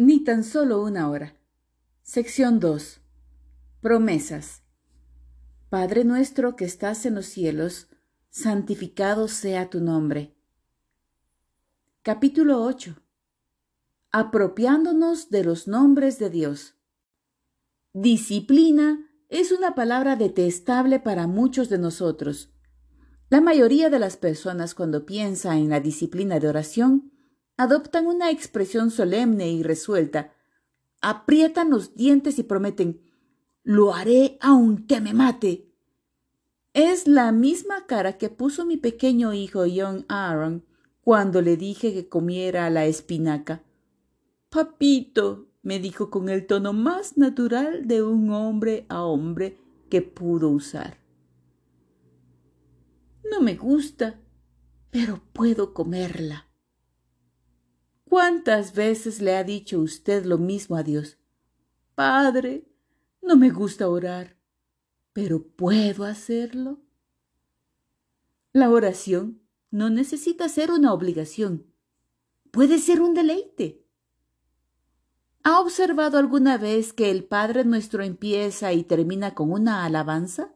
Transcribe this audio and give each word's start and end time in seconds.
Ni 0.00 0.22
tan 0.22 0.44
solo 0.44 0.80
una 0.80 1.10
hora. 1.10 1.34
Sección 2.04 2.60
2. 2.60 3.00
Promesas. 3.80 4.62
Padre 5.70 6.04
nuestro 6.04 6.54
que 6.54 6.64
estás 6.64 7.04
en 7.04 7.16
los 7.16 7.26
cielos, 7.26 7.88
santificado 8.30 9.26
sea 9.26 9.70
tu 9.70 9.80
nombre. 9.80 10.36
Capítulo 12.02 12.62
8. 12.62 12.94
Apropiándonos 14.12 15.30
de 15.30 15.42
los 15.42 15.66
nombres 15.66 16.20
de 16.20 16.30
Dios. 16.30 16.76
Disciplina 17.92 19.10
es 19.28 19.50
una 19.50 19.74
palabra 19.74 20.14
detestable 20.14 21.00
para 21.00 21.26
muchos 21.26 21.68
de 21.68 21.78
nosotros. 21.78 22.52
La 23.30 23.40
mayoría 23.40 23.90
de 23.90 23.98
las 23.98 24.16
personas 24.16 24.76
cuando 24.76 25.04
piensa 25.04 25.56
en 25.56 25.68
la 25.68 25.80
disciplina 25.80 26.38
de 26.38 26.46
oración 26.46 27.17
adoptan 27.58 28.06
una 28.06 28.30
expresión 28.30 28.90
solemne 28.90 29.50
y 29.50 29.62
resuelta, 29.62 30.32
aprietan 31.02 31.68
los 31.68 31.94
dientes 31.94 32.38
y 32.38 32.42
prometen 32.44 33.02
lo 33.68 33.92
haré 33.92 34.38
aunque 34.40 34.98
me 35.02 35.12
mate. 35.12 35.70
Es 36.72 37.06
la 37.06 37.32
misma 37.32 37.84
cara 37.86 38.16
que 38.16 38.30
puso 38.30 38.64
mi 38.64 38.78
pequeño 38.78 39.34
hijo 39.34 39.64
John 39.70 40.06
Aaron 40.08 40.64
cuando 41.02 41.42
le 41.42 41.58
dije 41.58 41.92
que 41.92 42.08
comiera 42.08 42.70
la 42.70 42.86
espinaca. 42.86 43.62
Papito, 44.48 45.48
me 45.60 45.80
dijo 45.80 46.08
con 46.08 46.30
el 46.30 46.46
tono 46.46 46.72
más 46.72 47.18
natural 47.18 47.86
de 47.86 48.02
un 48.02 48.30
hombre 48.30 48.86
a 48.88 49.02
hombre 49.02 49.58
que 49.90 50.00
pudo 50.00 50.48
usar. 50.48 50.96
No 53.30 53.42
me 53.42 53.54
gusta, 53.54 54.18
pero 54.90 55.20
puedo 55.34 55.74
comerla. 55.74 56.47
¿Cuántas 58.08 58.72
veces 58.72 59.20
le 59.20 59.36
ha 59.36 59.44
dicho 59.44 59.80
usted 59.80 60.24
lo 60.24 60.38
mismo 60.38 60.76
a 60.76 60.82
Dios? 60.82 61.18
Padre, 61.94 62.66
no 63.20 63.36
me 63.36 63.50
gusta 63.50 63.86
orar, 63.88 64.38
pero 65.12 65.46
¿puedo 65.46 66.04
hacerlo? 66.04 66.80
La 68.52 68.70
oración 68.70 69.42
no 69.70 69.90
necesita 69.90 70.48
ser 70.48 70.70
una 70.70 70.94
obligación. 70.94 71.66
Puede 72.50 72.78
ser 72.78 73.02
un 73.02 73.12
deleite. 73.12 73.84
¿Ha 75.42 75.60
observado 75.60 76.16
alguna 76.16 76.56
vez 76.56 76.94
que 76.94 77.10
el 77.10 77.24
Padre 77.24 77.66
nuestro 77.66 78.02
empieza 78.02 78.72
y 78.72 78.84
termina 78.84 79.34
con 79.34 79.52
una 79.52 79.84
alabanza? 79.84 80.54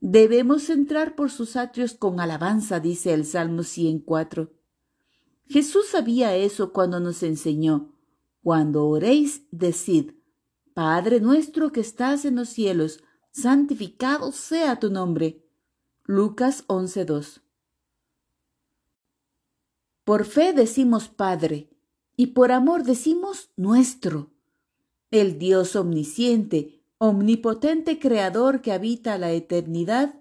Debemos 0.00 0.70
entrar 0.70 1.16
por 1.16 1.30
sus 1.30 1.56
atrios 1.56 1.92
con 1.92 2.18
alabanza, 2.18 2.80
dice 2.80 3.12
el 3.12 3.26
Salmo 3.26 3.62
104. 3.62 4.63
Jesús 5.46 5.88
sabía 5.88 6.36
eso 6.36 6.72
cuando 6.72 7.00
nos 7.00 7.22
enseñó, 7.22 7.92
cuando 8.42 8.86
oréis, 8.86 9.46
decid, 9.50 10.12
Padre 10.74 11.20
nuestro 11.20 11.70
que 11.70 11.80
estás 11.80 12.24
en 12.24 12.36
los 12.36 12.48
cielos, 12.48 13.00
santificado 13.30 14.32
sea 14.32 14.80
tu 14.80 14.90
nombre. 14.90 15.44
Lucas 16.04 16.66
11.2. 16.66 17.40
Por 20.04 20.24
fe 20.24 20.52
decimos 20.52 21.08
Padre, 21.08 21.70
y 22.16 22.28
por 22.28 22.52
amor 22.52 22.84
decimos 22.84 23.50
nuestro. 23.56 24.30
El 25.10 25.38
Dios 25.38 25.76
omnisciente, 25.76 26.82
omnipotente 26.98 27.98
Creador 27.98 28.60
que 28.60 28.72
habita 28.72 29.16
la 29.18 29.32
eternidad, 29.32 30.20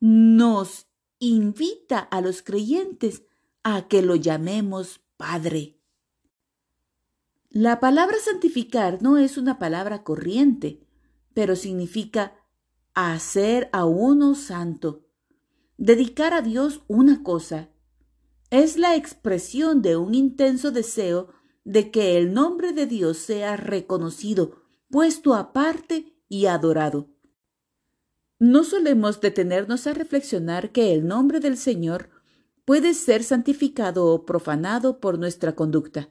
nos 0.00 0.86
invita 1.18 1.98
a 1.98 2.20
los 2.20 2.42
creyentes 2.42 3.22
a 3.64 3.88
que 3.88 4.02
lo 4.02 4.14
llamemos 4.14 5.00
Padre. 5.16 5.80
La 7.48 7.80
palabra 7.80 8.16
santificar 8.22 9.00
no 9.02 9.16
es 9.16 9.38
una 9.38 9.58
palabra 9.58 10.04
corriente, 10.04 10.86
pero 11.32 11.56
significa 11.56 12.34
hacer 12.92 13.70
a 13.72 13.86
uno 13.86 14.34
santo, 14.34 15.06
dedicar 15.78 16.34
a 16.34 16.42
Dios 16.42 16.82
una 16.88 17.22
cosa. 17.22 17.70
Es 18.50 18.76
la 18.76 18.96
expresión 18.96 19.80
de 19.80 19.96
un 19.96 20.14
intenso 20.14 20.70
deseo 20.70 21.30
de 21.64 21.90
que 21.90 22.18
el 22.18 22.34
nombre 22.34 22.72
de 22.72 22.86
Dios 22.86 23.16
sea 23.16 23.56
reconocido, 23.56 24.62
puesto 24.90 25.34
aparte 25.34 26.14
y 26.28 26.46
adorado. 26.46 27.08
No 28.38 28.62
solemos 28.62 29.22
detenernos 29.22 29.86
a 29.86 29.94
reflexionar 29.94 30.70
que 30.70 30.92
el 30.92 31.06
nombre 31.06 31.40
del 31.40 31.56
Señor 31.56 32.10
puede 32.64 32.94
ser 32.94 33.22
santificado 33.22 34.06
o 34.06 34.24
profanado 34.24 35.00
por 35.00 35.18
nuestra 35.18 35.54
conducta. 35.54 36.10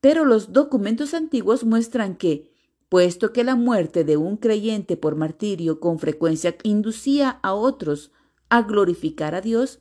Pero 0.00 0.24
los 0.24 0.52
documentos 0.52 1.14
antiguos 1.14 1.64
muestran 1.64 2.16
que, 2.16 2.52
puesto 2.88 3.32
que 3.32 3.44
la 3.44 3.56
muerte 3.56 4.04
de 4.04 4.16
un 4.16 4.36
creyente 4.36 4.96
por 4.96 5.16
martirio 5.16 5.80
con 5.80 5.98
frecuencia 5.98 6.56
inducía 6.62 7.40
a 7.42 7.54
otros 7.54 8.12
a 8.48 8.62
glorificar 8.62 9.34
a 9.34 9.40
Dios, 9.40 9.80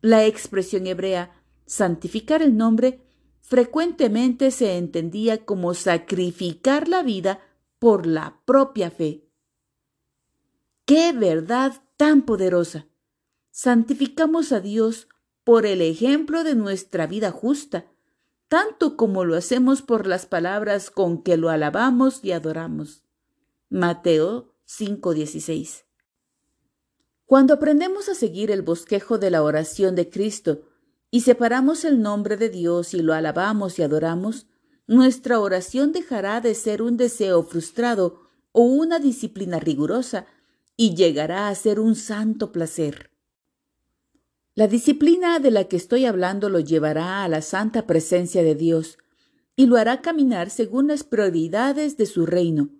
la 0.00 0.24
expresión 0.24 0.86
hebrea 0.86 1.42
santificar 1.66 2.42
el 2.42 2.56
nombre 2.56 3.02
frecuentemente 3.40 4.50
se 4.50 4.76
entendía 4.76 5.44
como 5.44 5.74
sacrificar 5.74 6.88
la 6.88 7.02
vida 7.02 7.40
por 7.78 8.06
la 8.06 8.40
propia 8.44 8.90
fe. 8.90 9.28
¡Qué 10.84 11.12
verdad 11.12 11.82
tan 11.96 12.22
poderosa! 12.22 12.86
Santificamos 13.56 14.52
a 14.52 14.60
Dios 14.60 15.08
por 15.42 15.64
el 15.64 15.80
ejemplo 15.80 16.44
de 16.44 16.54
nuestra 16.54 17.06
vida 17.06 17.30
justa, 17.30 17.86
tanto 18.48 18.98
como 18.98 19.24
lo 19.24 19.34
hacemos 19.34 19.80
por 19.80 20.06
las 20.06 20.26
palabras 20.26 20.90
con 20.90 21.22
que 21.22 21.38
lo 21.38 21.48
alabamos 21.48 22.20
y 22.22 22.32
adoramos. 22.32 23.02
Mateo 23.70 24.52
5:16. 24.66 25.86
Cuando 27.24 27.54
aprendemos 27.54 28.10
a 28.10 28.14
seguir 28.14 28.50
el 28.50 28.60
bosquejo 28.60 29.16
de 29.16 29.30
la 29.30 29.42
oración 29.42 29.94
de 29.94 30.10
Cristo 30.10 30.68
y 31.10 31.22
separamos 31.22 31.86
el 31.86 32.02
nombre 32.02 32.36
de 32.36 32.50
Dios 32.50 32.92
y 32.92 33.00
lo 33.00 33.14
alabamos 33.14 33.78
y 33.78 33.82
adoramos, 33.82 34.48
nuestra 34.86 35.40
oración 35.40 35.92
dejará 35.92 36.42
de 36.42 36.54
ser 36.54 36.82
un 36.82 36.98
deseo 36.98 37.42
frustrado 37.42 38.20
o 38.52 38.64
una 38.64 38.98
disciplina 38.98 39.58
rigurosa 39.58 40.26
y 40.76 40.94
llegará 40.94 41.48
a 41.48 41.54
ser 41.54 41.80
un 41.80 41.94
santo 41.94 42.52
placer. 42.52 43.15
La 44.56 44.68
disciplina 44.68 45.38
de 45.38 45.50
la 45.50 45.64
que 45.64 45.76
estoy 45.76 46.06
hablando 46.06 46.48
lo 46.48 46.60
llevará 46.60 47.22
a 47.24 47.28
la 47.28 47.42
santa 47.42 47.86
presencia 47.86 48.42
de 48.42 48.54
Dios 48.54 48.96
y 49.54 49.66
lo 49.66 49.76
hará 49.76 50.00
caminar 50.00 50.48
según 50.48 50.86
las 50.86 51.04
prioridades 51.04 51.98
de 51.98 52.06
su 52.06 52.24
reino. 52.24 52.70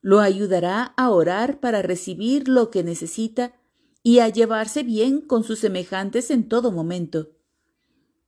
Lo 0.00 0.18
ayudará 0.18 0.94
a 0.96 1.10
orar 1.10 1.60
para 1.60 1.80
recibir 1.80 2.48
lo 2.48 2.72
que 2.72 2.82
necesita 2.82 3.54
y 4.02 4.18
a 4.18 4.28
llevarse 4.28 4.82
bien 4.82 5.20
con 5.20 5.44
sus 5.44 5.60
semejantes 5.60 6.32
en 6.32 6.48
todo 6.48 6.72
momento. 6.72 7.30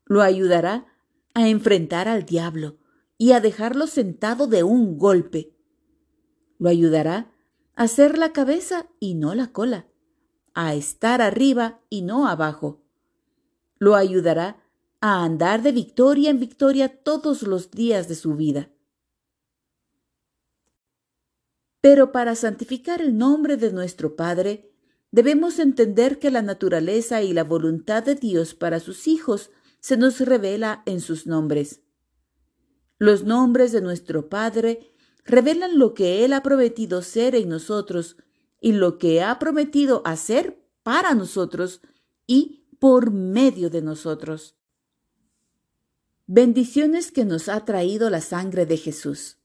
Lo 0.04 0.22
ayudará 0.22 0.86
a 1.34 1.48
enfrentar 1.48 2.06
al 2.06 2.26
diablo 2.26 2.78
y 3.16 3.32
a 3.32 3.40
dejarlo 3.40 3.88
sentado 3.88 4.46
de 4.46 4.62
un 4.62 4.98
golpe. 4.98 5.52
Lo 6.60 6.68
ayudará 6.68 7.32
a 7.74 7.88
ser 7.88 8.18
la 8.18 8.32
cabeza 8.32 8.86
y 9.00 9.16
no 9.16 9.34
la 9.34 9.50
cola 9.50 9.87
a 10.60 10.74
estar 10.74 11.22
arriba 11.22 11.80
y 11.88 12.02
no 12.02 12.26
abajo. 12.26 12.82
Lo 13.78 13.94
ayudará 13.94 14.60
a 15.00 15.22
andar 15.22 15.62
de 15.62 15.70
victoria 15.70 16.30
en 16.30 16.40
victoria 16.40 17.00
todos 17.04 17.42
los 17.42 17.70
días 17.70 18.08
de 18.08 18.16
su 18.16 18.34
vida. 18.34 18.68
Pero 21.80 22.10
para 22.10 22.34
santificar 22.34 23.00
el 23.00 23.16
nombre 23.16 23.56
de 23.56 23.70
nuestro 23.70 24.16
Padre, 24.16 24.72
debemos 25.12 25.60
entender 25.60 26.18
que 26.18 26.32
la 26.32 26.42
naturaleza 26.42 27.22
y 27.22 27.32
la 27.32 27.44
voluntad 27.44 28.02
de 28.02 28.16
Dios 28.16 28.56
para 28.56 28.80
sus 28.80 29.06
hijos 29.06 29.52
se 29.78 29.96
nos 29.96 30.18
revela 30.18 30.82
en 30.86 31.00
sus 31.00 31.28
nombres. 31.28 31.82
Los 32.98 33.22
nombres 33.22 33.70
de 33.70 33.80
nuestro 33.80 34.28
Padre 34.28 34.92
revelan 35.24 35.78
lo 35.78 35.94
que 35.94 36.24
Él 36.24 36.32
ha 36.32 36.42
prometido 36.42 37.00
ser 37.02 37.36
en 37.36 37.48
nosotros 37.48 38.16
y 38.60 38.72
lo 38.72 38.98
que 38.98 39.22
ha 39.22 39.38
prometido 39.38 40.02
hacer 40.04 40.64
para 40.82 41.14
nosotros 41.14 41.80
y 42.26 42.66
por 42.78 43.10
medio 43.10 43.70
de 43.70 43.82
nosotros. 43.82 44.56
Bendiciones 46.26 47.10
que 47.10 47.24
nos 47.24 47.48
ha 47.48 47.64
traído 47.64 48.10
la 48.10 48.20
sangre 48.20 48.66
de 48.66 48.76
Jesús. 48.76 49.38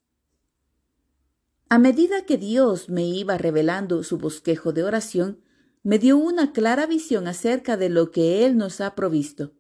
A 1.70 1.80
medida 1.80 2.26
que 2.26 2.38
Dios 2.38 2.90
me 2.90 3.06
iba 3.06 3.38
revelando 3.38 4.04
su 4.04 4.18
bosquejo 4.18 4.74
de 4.74 4.84
oración, 4.84 5.42
me 5.82 5.98
dio 6.00 6.18
una 6.18 6.54
clara 6.54 6.86
visión 6.86 7.28
acerca 7.28 7.78
de 7.78 7.90
lo 7.90 8.12
que 8.12 8.46
Él 8.46 8.58
nos 8.58 8.80
ha 8.82 8.96
provisto. 8.96 9.54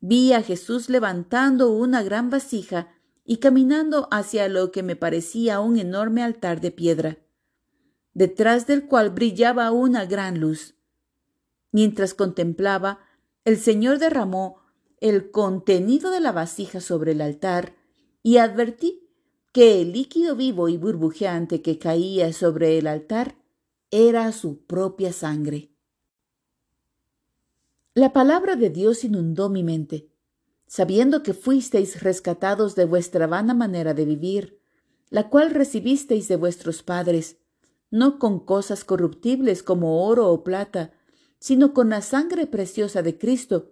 Vi 0.00 0.32
a 0.32 0.42
Jesús 0.42 0.88
levantando 0.88 1.70
una 1.70 2.02
gran 2.02 2.30
vasija 2.30 2.88
y 3.24 3.38
caminando 3.38 4.08
hacia 4.10 4.48
lo 4.48 4.70
que 4.70 4.82
me 4.82 4.96
parecía 4.96 5.60
un 5.60 5.78
enorme 5.78 6.22
altar 6.22 6.60
de 6.60 6.70
piedra 6.72 7.23
detrás 8.14 8.66
del 8.66 8.86
cual 8.86 9.10
brillaba 9.10 9.70
una 9.72 10.06
gran 10.06 10.40
luz. 10.40 10.74
Mientras 11.72 12.14
contemplaba, 12.14 13.00
el 13.44 13.58
Señor 13.58 13.98
derramó 13.98 14.62
el 15.00 15.30
contenido 15.30 16.10
de 16.10 16.20
la 16.20 16.32
vasija 16.32 16.80
sobre 16.80 17.12
el 17.12 17.20
altar 17.20 17.74
y 18.22 18.38
advertí 18.38 19.08
que 19.52 19.80
el 19.82 19.92
líquido 19.92 20.34
vivo 20.34 20.68
y 20.68 20.78
burbujeante 20.78 21.62
que 21.62 21.78
caía 21.78 22.32
sobre 22.32 22.78
el 22.78 22.86
altar 22.86 23.36
era 23.90 24.32
su 24.32 24.64
propia 24.64 25.12
sangre. 25.12 25.70
La 27.94 28.12
palabra 28.12 28.56
de 28.56 28.70
Dios 28.70 29.04
inundó 29.04 29.48
mi 29.48 29.62
mente, 29.62 30.08
sabiendo 30.66 31.22
que 31.22 31.34
fuisteis 31.34 32.02
rescatados 32.02 32.74
de 32.74 32.86
vuestra 32.86 33.28
vana 33.28 33.54
manera 33.54 33.94
de 33.94 34.04
vivir, 34.04 34.58
la 35.10 35.28
cual 35.28 35.50
recibisteis 35.50 36.26
de 36.26 36.34
vuestros 36.34 36.82
padres, 36.82 37.36
no 37.94 38.18
con 38.18 38.40
cosas 38.40 38.82
corruptibles 38.82 39.62
como 39.62 40.04
oro 40.04 40.28
o 40.28 40.42
plata, 40.42 40.92
sino 41.38 41.72
con 41.72 41.90
la 41.90 42.02
sangre 42.02 42.48
preciosa 42.48 43.02
de 43.02 43.18
Cristo, 43.18 43.70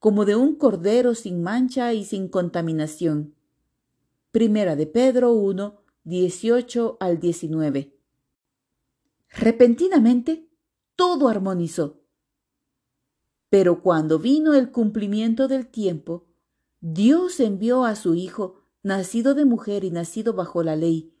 como 0.00 0.24
de 0.24 0.34
un 0.34 0.56
cordero 0.56 1.14
sin 1.14 1.40
mancha 1.40 1.92
y 1.92 2.04
sin 2.04 2.26
contaminación. 2.26 3.36
Primera 4.32 4.74
de 4.74 4.88
Pedro 4.88 5.34
1, 5.34 5.80
18 6.02 6.96
al 6.98 7.20
19. 7.20 7.96
Repentinamente, 9.28 10.48
todo 10.96 11.28
armonizó. 11.28 12.02
Pero 13.50 13.82
cuando 13.82 14.18
vino 14.18 14.54
el 14.54 14.72
cumplimiento 14.72 15.46
del 15.46 15.68
tiempo, 15.68 16.26
Dios 16.80 17.38
envió 17.38 17.84
a 17.84 17.94
su 17.94 18.16
Hijo, 18.16 18.64
nacido 18.82 19.34
de 19.34 19.44
mujer 19.44 19.84
y 19.84 19.92
nacido 19.92 20.32
bajo 20.32 20.64
la 20.64 20.74
ley, 20.74 21.13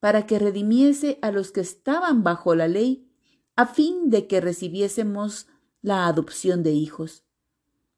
para 0.00 0.26
que 0.26 0.38
redimiese 0.38 1.18
a 1.22 1.30
los 1.30 1.52
que 1.52 1.60
estaban 1.60 2.24
bajo 2.24 2.54
la 2.54 2.68
ley, 2.68 3.06
a 3.54 3.66
fin 3.66 4.10
de 4.10 4.26
que 4.26 4.40
recibiésemos 4.40 5.46
la 5.82 6.06
adopción 6.06 6.62
de 6.62 6.72
hijos. 6.72 7.24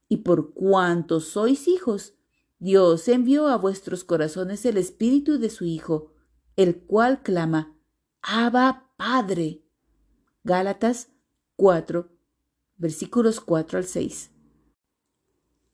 Y 0.09 0.19
por 0.19 0.53
cuanto 0.53 1.21
sois 1.21 1.69
hijos, 1.69 2.15
Dios 2.59 3.09
envió 3.09 3.49
a 3.49 3.57
vuestros 3.57 4.05
corazones 4.05 4.65
el 4.67 4.77
Espíritu 4.77 5.39
de 5.39 5.51
su 5.51 5.65
Hijo, 5.65 6.13
el 6.57 6.83
cual 6.83 7.23
clama, 7.23 7.77
Abba 8.21 8.93
Padre. 8.97 9.63
Gálatas 10.45 11.09
4, 11.57 12.09
versículos 12.77 13.41
4 13.41 13.79
al 13.79 13.85
6. 13.85 14.31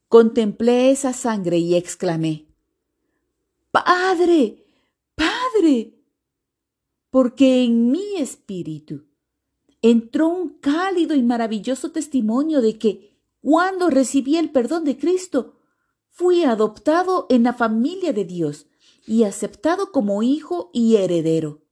Contemplé 0.09 0.91
esa 0.91 1.13
sangre 1.13 1.59
y 1.59 1.75
exclamé, 1.75 2.49
Padre, 3.71 4.65
Padre, 5.15 5.98
porque 7.10 7.64
en 7.64 7.90
mi 7.90 8.16
espíritu 8.16 9.06
entró 9.82 10.28
un 10.28 10.58
cálido 10.58 11.14
y 11.14 11.22
maravilloso 11.22 11.93
testimonio 11.93 12.60
de 12.60 12.78
que 12.78 13.19
cuando 13.40 13.90
recibí 13.90 14.37
el 14.37 14.50
perdón 14.50 14.84
de 14.84 14.99
Cristo, 14.99 15.56
fui 16.08 16.43
adoptado 16.43 17.26
en 17.31 17.44
la 17.44 17.52
familia 17.52 18.12
de 18.12 18.25
Dios 18.25 18.66
y 19.06 19.22
aceptado 19.22 19.93
como 19.93 20.22
hijo 20.22 20.70
y 20.72 20.96
heredero. 20.96 21.62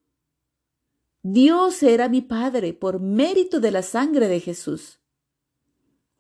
Dios 1.23 1.83
era 1.83 2.09
mi 2.09 2.23
Padre 2.23 2.73
por 2.73 3.01
mérito 3.01 3.59
de 3.59 3.73
la 3.73 3.83
sangre 3.83 4.29
de 4.29 4.39
Jesús. 4.39 5.01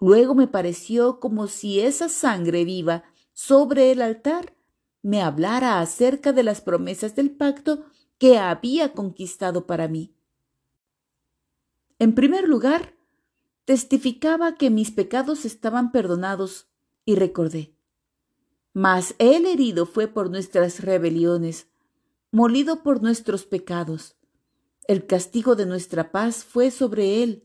Luego 0.00 0.34
me 0.34 0.48
pareció 0.48 1.20
como 1.20 1.46
si 1.46 1.80
esa 1.80 2.08
sangre 2.08 2.64
viva 2.64 3.04
sobre 3.32 3.92
el 3.92 4.02
altar 4.02 4.56
me 5.02 5.22
hablara 5.22 5.80
acerca 5.80 6.32
de 6.32 6.42
las 6.42 6.60
promesas 6.60 7.14
del 7.14 7.30
pacto 7.30 7.84
que 8.18 8.38
había 8.38 8.92
conquistado 8.92 9.66
para 9.66 9.88
mí. 9.88 10.14
En 11.98 12.14
primer 12.14 12.48
lugar, 12.48 12.94
testificaba 13.64 14.56
que 14.56 14.70
mis 14.70 14.90
pecados 14.90 15.44
estaban 15.44 15.92
perdonados 15.92 16.66
y 17.04 17.14
recordé. 17.14 17.74
Mas 18.72 19.14
él 19.18 19.46
herido 19.46 19.86
fue 19.86 20.06
por 20.06 20.30
nuestras 20.30 20.80
rebeliones, 20.80 21.68
molido 22.30 22.82
por 22.82 23.02
nuestros 23.02 23.44
pecados. 23.44 24.16
El 24.86 25.06
castigo 25.06 25.56
de 25.56 25.66
nuestra 25.66 26.12
paz 26.12 26.44
fue 26.44 26.70
sobre 26.70 27.22
él, 27.22 27.44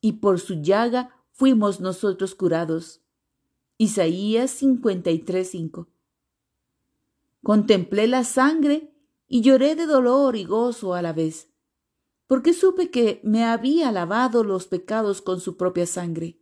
y 0.00 0.12
por 0.14 0.38
su 0.38 0.62
llaga 0.62 1.10
fuimos 1.32 1.80
nosotros 1.80 2.34
curados. 2.34 3.00
Isaías 3.76 4.50
53:5. 4.62 5.88
Contemplé 7.42 8.06
la 8.06 8.24
sangre 8.24 8.92
y 9.28 9.42
lloré 9.42 9.76
de 9.76 9.86
dolor 9.86 10.34
y 10.34 10.44
gozo 10.44 10.94
a 10.94 11.02
la 11.02 11.12
vez, 11.12 11.52
porque 12.26 12.52
supe 12.52 12.90
que 12.90 13.20
me 13.22 13.44
había 13.44 13.92
lavado 13.92 14.42
los 14.42 14.66
pecados 14.66 15.22
con 15.22 15.40
su 15.40 15.56
propia 15.56 15.86
sangre. 15.86 16.40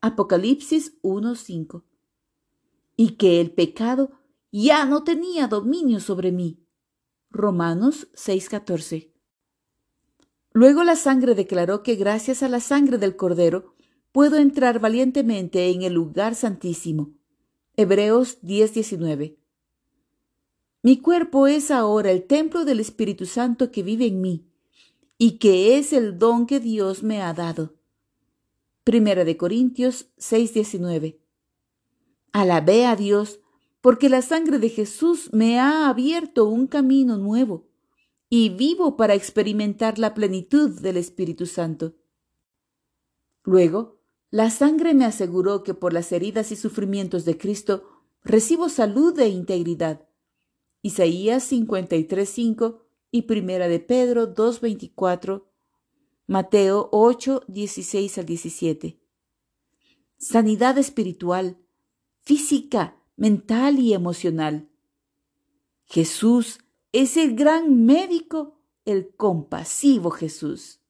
Apocalipsis 0.00 0.98
1:5 1.02 1.84
y 2.96 3.16
que 3.16 3.40
el 3.40 3.52
pecado 3.52 4.10
ya 4.50 4.86
no 4.86 5.04
tenía 5.04 5.48
dominio 5.48 6.00
sobre 6.00 6.32
mí. 6.32 6.64
Romanos 7.30 8.08
6:14. 8.14 9.12
Luego 10.52 10.84
la 10.84 10.96
sangre 10.96 11.34
declaró 11.34 11.82
que 11.82 11.96
gracias 11.96 12.42
a 12.42 12.48
la 12.48 12.60
sangre 12.60 12.96
del 12.96 13.16
Cordero 13.16 13.74
puedo 14.12 14.38
entrar 14.38 14.80
valientemente 14.80 15.70
en 15.70 15.82
el 15.82 15.92
lugar 15.92 16.34
santísimo. 16.34 17.12
Hebreos 17.76 18.38
10:19. 18.40 19.38
Mi 20.86 20.98
cuerpo 20.98 21.48
es 21.48 21.72
ahora 21.72 22.12
el 22.12 22.28
templo 22.28 22.64
del 22.64 22.78
Espíritu 22.78 23.26
Santo 23.26 23.72
que 23.72 23.82
vive 23.82 24.06
en 24.06 24.20
mí 24.20 24.46
y 25.18 25.38
que 25.38 25.78
es 25.78 25.92
el 25.92 26.16
don 26.16 26.46
que 26.46 26.60
Dios 26.60 27.02
me 27.02 27.20
ha 27.22 27.34
dado. 27.34 27.74
Primera 28.84 29.24
de 29.24 29.36
Corintios 29.36 30.06
6:19. 30.16 31.18
Alabé 32.30 32.86
a 32.86 32.94
Dios 32.94 33.40
porque 33.80 34.08
la 34.08 34.22
sangre 34.22 34.60
de 34.60 34.68
Jesús 34.68 35.32
me 35.32 35.58
ha 35.58 35.88
abierto 35.88 36.44
un 36.44 36.68
camino 36.68 37.18
nuevo 37.18 37.66
y 38.30 38.50
vivo 38.50 38.96
para 38.96 39.14
experimentar 39.14 39.98
la 39.98 40.14
plenitud 40.14 40.70
del 40.70 40.98
Espíritu 40.98 41.46
Santo. 41.46 41.96
Luego, 43.42 43.98
la 44.30 44.50
sangre 44.50 44.94
me 44.94 45.04
aseguró 45.04 45.64
que 45.64 45.74
por 45.74 45.92
las 45.92 46.12
heridas 46.12 46.52
y 46.52 46.54
sufrimientos 46.54 47.24
de 47.24 47.36
Cristo 47.36 47.82
recibo 48.22 48.68
salud 48.68 49.18
e 49.18 49.26
integridad. 49.26 50.05
Isaías 50.82 51.50
53.5 51.50 52.80
y 53.10 53.22
Primera 53.22 53.68
de 53.68 53.80
Pedro 53.80 54.34
2.24, 54.34 55.44
Mateo 56.26 56.88
8, 56.92 57.44
16 57.48 58.18
al 58.18 58.26
17. 58.26 59.00
Sanidad 60.18 60.78
espiritual, 60.78 61.58
física, 62.22 62.96
mental 63.16 63.78
y 63.78 63.94
emocional. 63.94 64.68
Jesús 65.84 66.58
es 66.92 67.16
el 67.16 67.36
gran 67.36 67.84
médico, 67.84 68.60
el 68.84 69.14
compasivo 69.14 70.10
Jesús. 70.10 70.80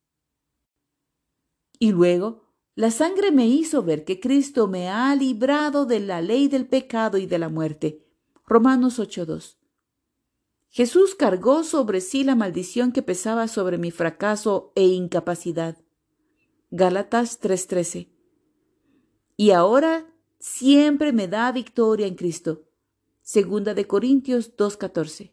Y 1.79 1.93
luego, 1.93 2.47
la 2.75 2.91
sangre 2.91 3.31
me 3.31 3.47
hizo 3.47 3.83
ver 3.83 4.05
que 4.05 4.21
Cristo 4.21 4.69
me 4.69 4.89
ha 4.89 5.15
librado 5.15 5.87
de 5.87 6.01
la 6.01 6.21
ley 6.21 6.49
del 6.49 6.67
pecado 6.67 7.19
y 7.19 7.27
de 7.27 7.39
la 7.39 7.49
muerte. 7.49 8.07
Romanos 8.47 8.99
8.2. 8.99 9.57
Jesús 10.77 11.15
cargó 11.15 11.65
sobre 11.65 12.03
sí 12.03 12.23
la 12.23 12.35
maldición 12.35 12.93
que 12.93 13.01
pesaba 13.01 13.49
sobre 13.49 13.79
mi 13.79 13.91
fracaso 13.91 14.73
e 14.75 14.85
incapacidad. 14.85 15.79
Gálatas 16.71 17.41
3:13. 17.41 18.11
Y 19.39 19.53
ahora 19.53 20.07
siempre 20.39 21.15
me 21.15 21.29
da 21.29 21.51
victoria 21.51 22.07
en 22.07 22.15
Cristo. 22.15 22.67
Segunda 23.23 23.73
de 23.73 23.87
Corintios 23.87 24.55
2.14. 24.55 25.33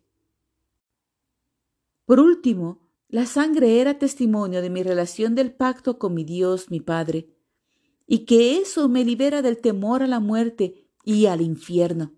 Por 2.06 2.22
último, 2.22 2.80
la 3.10 3.26
sangre 3.26 3.82
era 3.82 4.00
testimonio 4.00 4.62
de 4.62 4.70
mi 4.70 4.82
relación 4.82 5.36
del 5.36 5.54
pacto 5.54 6.00
con 6.00 6.14
mi 6.14 6.24
Dios, 6.24 6.72
mi 6.72 6.80
Padre, 6.80 7.36
y 8.08 8.20
que 8.20 8.60
eso 8.60 8.88
me 8.88 9.04
libera 9.04 9.42
del 9.42 9.58
temor 9.58 10.04
a 10.04 10.08
la 10.08 10.22
muerte 10.22 10.88
y 11.04 11.26
al 11.26 11.42
infierno. 11.42 12.14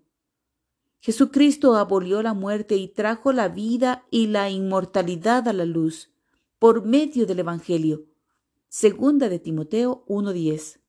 Jesucristo 1.06 1.76
abolió 1.76 2.20
la 2.20 2.34
muerte 2.34 2.74
y 2.74 2.88
trajo 2.88 3.32
la 3.32 3.48
vida 3.48 4.04
y 4.10 4.26
la 4.26 4.50
inmortalidad 4.50 5.46
a 5.46 5.52
la 5.52 5.64
luz 5.64 6.10
por 6.58 6.84
medio 6.84 7.26
del 7.26 7.38
Evangelio. 7.38 8.06
Segunda 8.68 9.28
de 9.28 9.38
Timoteo 9.38 10.04
1.10. 10.08 10.80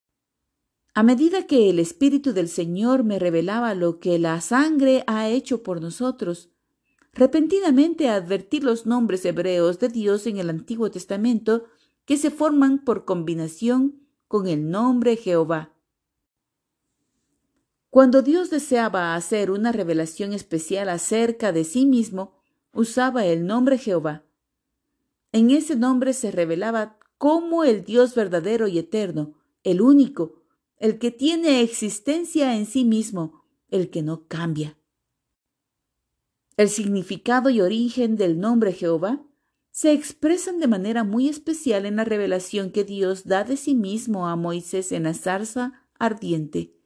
A 0.95 1.03
medida 1.03 1.45
que 1.45 1.69
el 1.69 1.77
Espíritu 1.77 2.33
del 2.33 2.49
Señor 2.49 3.03
me 3.03 3.19
revelaba 3.19 3.75
lo 3.75 3.99
que 3.99 4.17
la 4.17 4.41
sangre 4.41 5.03
ha 5.05 5.29
hecho 5.29 5.61
por 5.61 5.81
nosotros, 5.81 6.49
repentinamente 7.13 8.09
advertí 8.09 8.59
los 8.59 8.87
nombres 8.87 9.23
hebreos 9.23 9.77
de 9.77 9.89
Dios 9.89 10.25
en 10.25 10.39
el 10.39 10.49
Antiguo 10.49 10.89
Testamento 10.89 11.65
que 12.05 12.17
se 12.17 12.31
forman 12.31 12.83
por 12.83 13.05
combinación 13.05 14.01
con 14.27 14.47
el 14.47 14.71
nombre 14.71 15.15
Jehová. 15.15 15.76
Cuando 17.89 18.21
Dios 18.21 18.49
deseaba 18.49 19.15
hacer 19.15 19.49
una 19.49 19.71
revelación 19.71 20.33
especial 20.33 20.89
acerca 20.89 21.51
de 21.51 21.63
sí 21.63 21.85
mismo, 21.85 22.33
usaba 22.73 23.25
el 23.25 23.45
nombre 23.45 23.77
Jehová. 23.77 24.25
En 25.31 25.51
ese 25.51 25.75
nombre 25.75 26.13
se 26.13 26.31
revelaba 26.31 26.99
como 27.17 27.63
el 27.63 27.83
Dios 27.83 28.13
verdadero 28.13 28.67
y 28.67 28.77
eterno, 28.77 29.33
el 29.63 29.81
único, 29.81 30.43
el 30.77 30.99
que 30.99 31.11
tiene 31.11 31.61
existencia 31.61 32.55
en 32.55 32.65
sí 32.65 32.85
mismo, 32.85 33.43
el 33.69 33.89
que 33.89 34.03
no 34.03 34.27
cambia. 34.27 34.77
El 36.55 36.69
significado 36.69 37.49
y 37.49 37.61
origen 37.61 38.15
del 38.15 38.39
nombre 38.39 38.73
Jehová 38.73 39.23
se 39.71 39.91
expresan 39.91 40.59
de 40.59 40.67
manera 40.67 41.03
muy 41.03 41.29
especial 41.29 41.85
en 41.85 41.97
la 41.97 42.03
revelación 42.03 42.71
que 42.71 42.83
Dios 42.83 43.25
da 43.25 43.43
de 43.43 43.57
sí 43.57 43.75
mismo 43.75 44.27
a 44.27 44.35
Moisés 44.35 44.91
en 44.91 45.03
la 45.03 45.13
zarza 45.13 45.87
ardiente. 45.99 46.76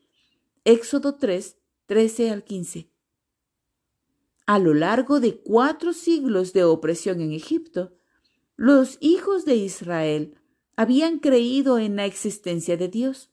Éxodo 0.64 1.16
3, 1.16 1.58
13 1.88 2.30
al 2.30 2.44
15. 2.44 2.92
A 4.46 4.60
lo 4.60 4.76
largo 4.76 5.20
de 5.20 5.42
cuatro 5.42 5.92
siglos 5.92 6.54
de 6.54 6.64
opresión 6.64 7.20
en 7.20 7.32
Egipto, 7.32 7.96
los 8.58 9.00
hijos 9.02 9.44
de 9.44 9.56
Israel 9.56 10.36
habían 10.76 11.18
creído 11.18 11.80
en 11.80 11.96
la 11.96 12.06
existencia 12.06 12.78
de 12.78 12.90
Dios, 12.90 13.32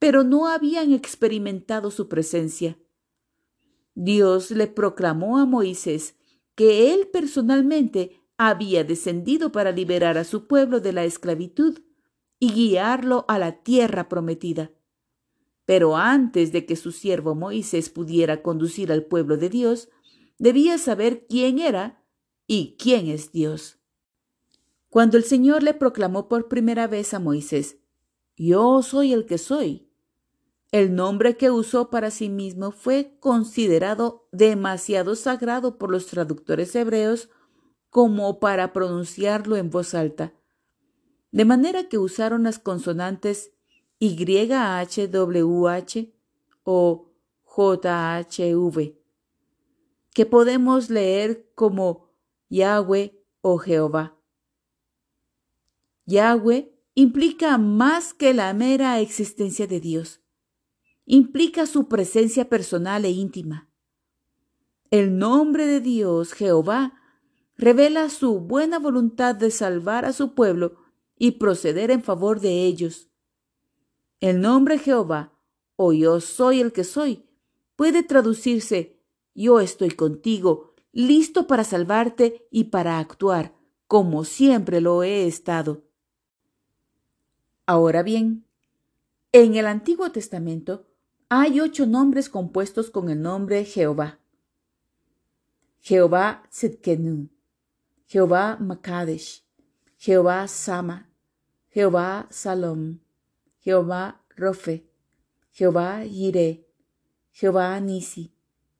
pero 0.00 0.24
no 0.24 0.48
habían 0.48 0.92
experimentado 0.92 1.92
su 1.92 2.08
presencia. 2.08 2.76
Dios 3.94 4.50
le 4.50 4.66
proclamó 4.66 5.38
a 5.38 5.46
Moisés 5.46 6.16
que 6.56 6.92
él 6.92 7.06
personalmente 7.12 8.24
había 8.38 8.82
descendido 8.82 9.52
para 9.52 9.70
liberar 9.70 10.18
a 10.18 10.24
su 10.24 10.48
pueblo 10.48 10.80
de 10.80 10.92
la 10.92 11.04
esclavitud 11.04 11.78
y 12.40 12.50
guiarlo 12.50 13.24
a 13.28 13.38
la 13.38 13.62
tierra 13.62 14.08
prometida. 14.08 14.72
Pero 15.66 15.96
antes 15.96 16.52
de 16.52 16.64
que 16.64 16.76
su 16.76 16.92
siervo 16.92 17.34
Moisés 17.34 17.90
pudiera 17.90 18.42
conducir 18.42 18.90
al 18.90 19.04
pueblo 19.04 19.36
de 19.36 19.50
Dios, 19.50 19.90
debía 20.38 20.78
saber 20.78 21.26
quién 21.28 21.58
era 21.58 22.02
y 22.46 22.76
quién 22.78 23.08
es 23.08 23.32
Dios. 23.32 23.78
Cuando 24.88 25.18
el 25.18 25.24
Señor 25.24 25.62
le 25.62 25.74
proclamó 25.74 26.28
por 26.28 26.48
primera 26.48 26.86
vez 26.86 27.12
a 27.12 27.18
Moisés, 27.18 27.76
Yo 28.36 28.82
soy 28.82 29.12
el 29.12 29.26
que 29.26 29.38
soy, 29.38 29.86
el 30.72 30.94
nombre 30.94 31.36
que 31.36 31.50
usó 31.50 31.90
para 31.90 32.10
sí 32.10 32.28
mismo 32.28 32.70
fue 32.70 33.16
considerado 33.20 34.28
demasiado 34.32 35.14
sagrado 35.14 35.78
por 35.78 35.90
los 35.90 36.06
traductores 36.06 36.74
hebreos 36.74 37.30
como 37.88 38.40
para 38.40 38.72
pronunciarlo 38.72 39.56
en 39.56 39.70
voz 39.70 39.94
alta, 39.94 40.34
de 41.30 41.44
manera 41.44 41.88
que 41.88 41.98
usaron 41.98 42.42
las 42.42 42.58
consonantes 42.58 43.52
YHWH 43.98 45.94
o 46.64 47.12
JHV, 47.56 48.94
que 50.12 50.26
podemos 50.26 50.90
leer 50.90 51.50
como 51.54 52.10
Yahweh 52.50 53.18
o 53.40 53.56
Jehová. 53.58 54.16
Yahweh 56.04 56.72
implica 56.94 57.56
más 57.58 58.12
que 58.12 58.34
la 58.34 58.52
mera 58.52 59.00
existencia 59.00 59.66
de 59.66 59.80
Dios. 59.80 60.20
Implica 61.06 61.66
su 61.66 61.88
presencia 61.88 62.48
personal 62.48 63.04
e 63.04 63.10
íntima. 63.10 63.70
El 64.90 65.18
nombre 65.18 65.66
de 65.66 65.80
Dios, 65.80 66.32
Jehová, 66.32 66.94
revela 67.56 68.10
su 68.10 68.40
buena 68.40 68.78
voluntad 68.78 69.34
de 69.34 69.50
salvar 69.50 70.04
a 70.04 70.12
su 70.12 70.34
pueblo 70.34 70.76
y 71.18 71.32
proceder 71.32 71.90
en 71.90 72.02
favor 72.02 72.40
de 72.40 72.64
ellos. 72.66 73.08
El 74.20 74.40
nombre 74.40 74.78
Jehová, 74.78 75.32
o 75.76 75.92
yo 75.92 76.20
soy 76.20 76.60
el 76.60 76.72
que 76.72 76.84
soy, 76.84 77.24
puede 77.76 78.02
traducirse 78.02 78.96
yo 79.36 79.60
estoy 79.60 79.90
contigo, 79.90 80.74
listo 80.92 81.46
para 81.46 81.62
salvarte 81.62 82.48
y 82.50 82.64
para 82.64 82.98
actuar, 82.98 83.54
como 83.86 84.24
siempre 84.24 84.80
lo 84.80 85.02
he 85.02 85.26
estado. 85.26 85.84
Ahora 87.66 88.02
bien, 88.02 88.46
en 89.32 89.56
el 89.56 89.66
Antiguo 89.66 90.10
Testamento 90.10 90.86
hay 91.28 91.60
ocho 91.60 91.84
nombres 91.84 92.30
compuestos 92.30 92.88
con 92.88 93.10
el 93.10 93.20
nombre 93.20 93.64
Jehová. 93.66 94.18
Jehová 95.80 96.42
Jehová 98.06 98.56
Makadesh, 98.58 99.44
Jehová 99.98 100.48
Sama, 100.48 101.10
Jehová 101.68 102.26
Salom, 102.30 103.00
Jehová 103.66 104.22
Rofe, 104.36 104.88
Jehová 105.50 106.04
Yire, 106.04 106.68
Jehová 107.32 107.80
Nisi 107.80 108.32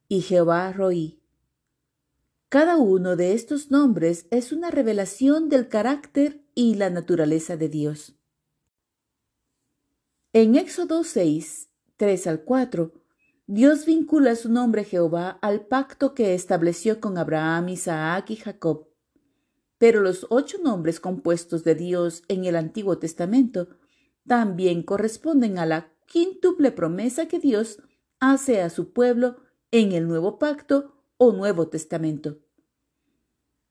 y 0.06 0.20
Jehová 0.20 0.72
Roí. 0.72 1.20
Cada 2.48 2.76
uno 2.76 3.16
de 3.16 3.32
estos 3.32 3.72
nombres 3.72 4.28
es 4.30 4.52
una 4.52 4.70
revelación 4.70 5.48
del 5.48 5.66
carácter 5.66 6.40
y 6.54 6.76
la 6.76 6.88
naturaleza 6.88 7.56
de 7.56 7.68
Dios. 7.68 8.14
En 10.32 10.54
Éxodo 10.54 11.02
6, 11.02 11.68
3 11.96 12.26
al 12.28 12.44
4, 12.44 12.92
Dios 13.48 13.86
vincula 13.86 14.36
su 14.36 14.52
nombre 14.52 14.84
Jehová 14.84 15.40
al 15.42 15.66
pacto 15.66 16.14
que 16.14 16.32
estableció 16.32 17.00
con 17.00 17.18
Abraham, 17.18 17.70
Isaac 17.70 18.30
y 18.30 18.36
Jacob. 18.36 18.86
Pero 19.78 20.00
los 20.00 20.28
ocho 20.30 20.58
nombres 20.62 21.00
compuestos 21.00 21.64
de 21.64 21.74
Dios 21.74 22.22
en 22.28 22.44
el 22.44 22.54
Antiguo 22.54 22.98
Testamento 22.98 23.66
también 24.26 24.82
corresponden 24.82 25.58
a 25.58 25.66
la 25.66 25.92
quíntuple 26.06 26.72
promesa 26.72 27.26
que 27.26 27.38
Dios 27.38 27.82
hace 28.20 28.60
a 28.60 28.70
su 28.70 28.92
pueblo 28.92 29.36
en 29.70 29.92
el 29.92 30.08
Nuevo 30.08 30.38
Pacto 30.38 30.94
o 31.16 31.32
Nuevo 31.32 31.68
Testamento. 31.68 32.38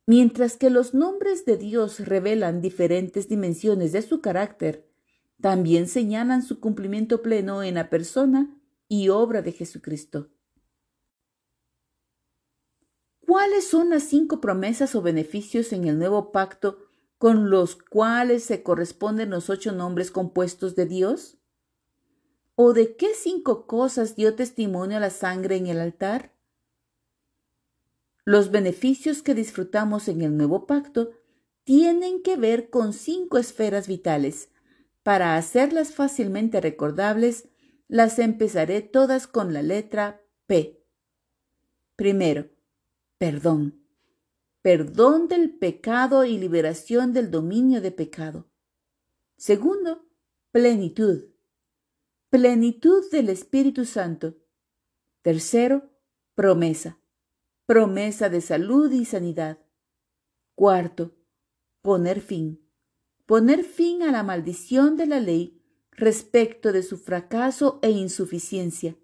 Mientras 0.07 0.55
que 0.57 0.69
los 0.69 0.93
nombres 0.93 1.45
de 1.45 1.57
Dios 1.57 1.99
revelan 1.99 2.61
diferentes 2.61 3.27
dimensiones 3.27 3.91
de 3.91 4.01
su 4.03 4.21
carácter, 4.21 4.87
también 5.41 5.87
señalan 5.87 6.43
su 6.43 6.59
cumplimiento 6.59 7.21
pleno 7.21 7.63
en 7.63 7.75
la 7.75 7.89
persona 7.89 8.55
y 8.87 9.09
obra 9.09 9.41
de 9.41 9.51
Jesucristo. 9.51 10.29
¿Cuáles 13.25 13.67
son 13.67 13.89
las 13.89 14.03
cinco 14.03 14.39
promesas 14.39 14.93
o 14.93 15.01
beneficios 15.01 15.73
en 15.73 15.87
el 15.87 15.97
nuevo 15.97 16.31
pacto 16.31 16.84
con 17.17 17.49
los 17.49 17.75
cuales 17.75 18.43
se 18.43 18.63
corresponden 18.63 19.29
los 19.29 19.49
ocho 19.49 19.71
nombres 19.71 20.11
compuestos 20.11 20.75
de 20.75 20.85
Dios? 20.85 21.37
¿O 22.55 22.73
de 22.73 22.95
qué 22.95 23.13
cinco 23.13 23.67
cosas 23.67 24.15
dio 24.15 24.35
testimonio 24.35 24.99
la 24.99 25.09
sangre 25.09 25.55
en 25.55 25.67
el 25.67 25.79
altar? 25.79 26.33
Los 28.23 28.49
beneficios 28.51 29.21
que 29.21 29.35
disfrutamos 29.35 30.07
en 30.07 30.21
el 30.21 30.35
nuevo 30.35 30.65
pacto 30.65 31.11
tienen 31.63 32.21
que 32.21 32.37
ver 32.37 32.69
con 32.69 32.93
cinco 32.93 33.37
esferas 33.37 33.87
vitales, 33.87 34.49
para 35.05 35.37
hacerlas 35.37 35.93
fácilmente 35.93 36.59
recordables, 36.61 37.47
las 37.87 38.17
empezaré 38.17 38.81
todas 38.81 39.27
con 39.27 39.53
la 39.53 39.61
letra 39.61 40.23
P. 40.47 40.83
Primero, 41.95 42.49
perdón. 43.19 43.84
Perdón 44.65 45.27
del 45.27 45.51
pecado 45.51 46.25
y 46.25 46.39
liberación 46.39 47.13
del 47.13 47.29
dominio 47.29 47.81
de 47.81 47.91
pecado. 47.91 48.49
Segundo, 49.37 50.07
plenitud. 50.51 51.25
Plenitud 52.31 53.03
del 53.11 53.29
Espíritu 53.29 53.85
Santo. 53.85 54.33
Tercero, 55.21 55.91
promesa. 56.33 56.97
Promesa 57.67 58.29
de 58.29 58.41
salud 58.41 58.91
y 58.91 59.05
sanidad. 59.05 59.59
Cuarto, 60.55 61.13
poner 61.83 62.19
fin 62.19 62.65
poner 63.25 63.63
fin 63.63 64.03
a 64.03 64.11
la 64.11 64.23
maldición 64.23 64.97
de 64.97 65.07
la 65.07 65.19
ley 65.19 65.61
respecto 65.91 66.71
de 66.71 66.83
su 66.83 66.97
fracaso 66.97 67.79
e 67.81 67.89
insuficiencia. 67.89 68.95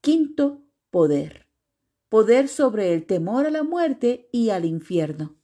Quinto, 0.00 0.62
poder. 0.90 1.49
Poder 2.10 2.48
sobre 2.48 2.92
el 2.92 3.06
temor 3.06 3.46
a 3.46 3.50
la 3.50 3.62
muerte 3.62 4.28
y 4.32 4.50
al 4.50 4.64
infierno. 4.64 5.36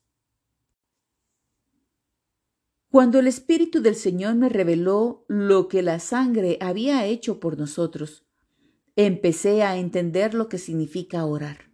Cuando 2.91 3.21
el 3.21 3.29
Espíritu 3.29 3.83
del 3.83 3.95
Señor 3.95 4.35
me 4.35 4.49
reveló 4.49 5.25
lo 5.29 5.69
que 5.69 5.83
la 5.83 6.01
sangre 6.01 6.59
había 6.61 7.07
hecho 7.07 7.39
por 7.39 7.57
nosotros, 7.57 8.27
empecé 8.97 9.63
a 9.63 9.77
entender 9.77 10.35
lo 10.35 10.49
que 10.49 10.59
significa 10.59 11.25
orar. 11.25 11.71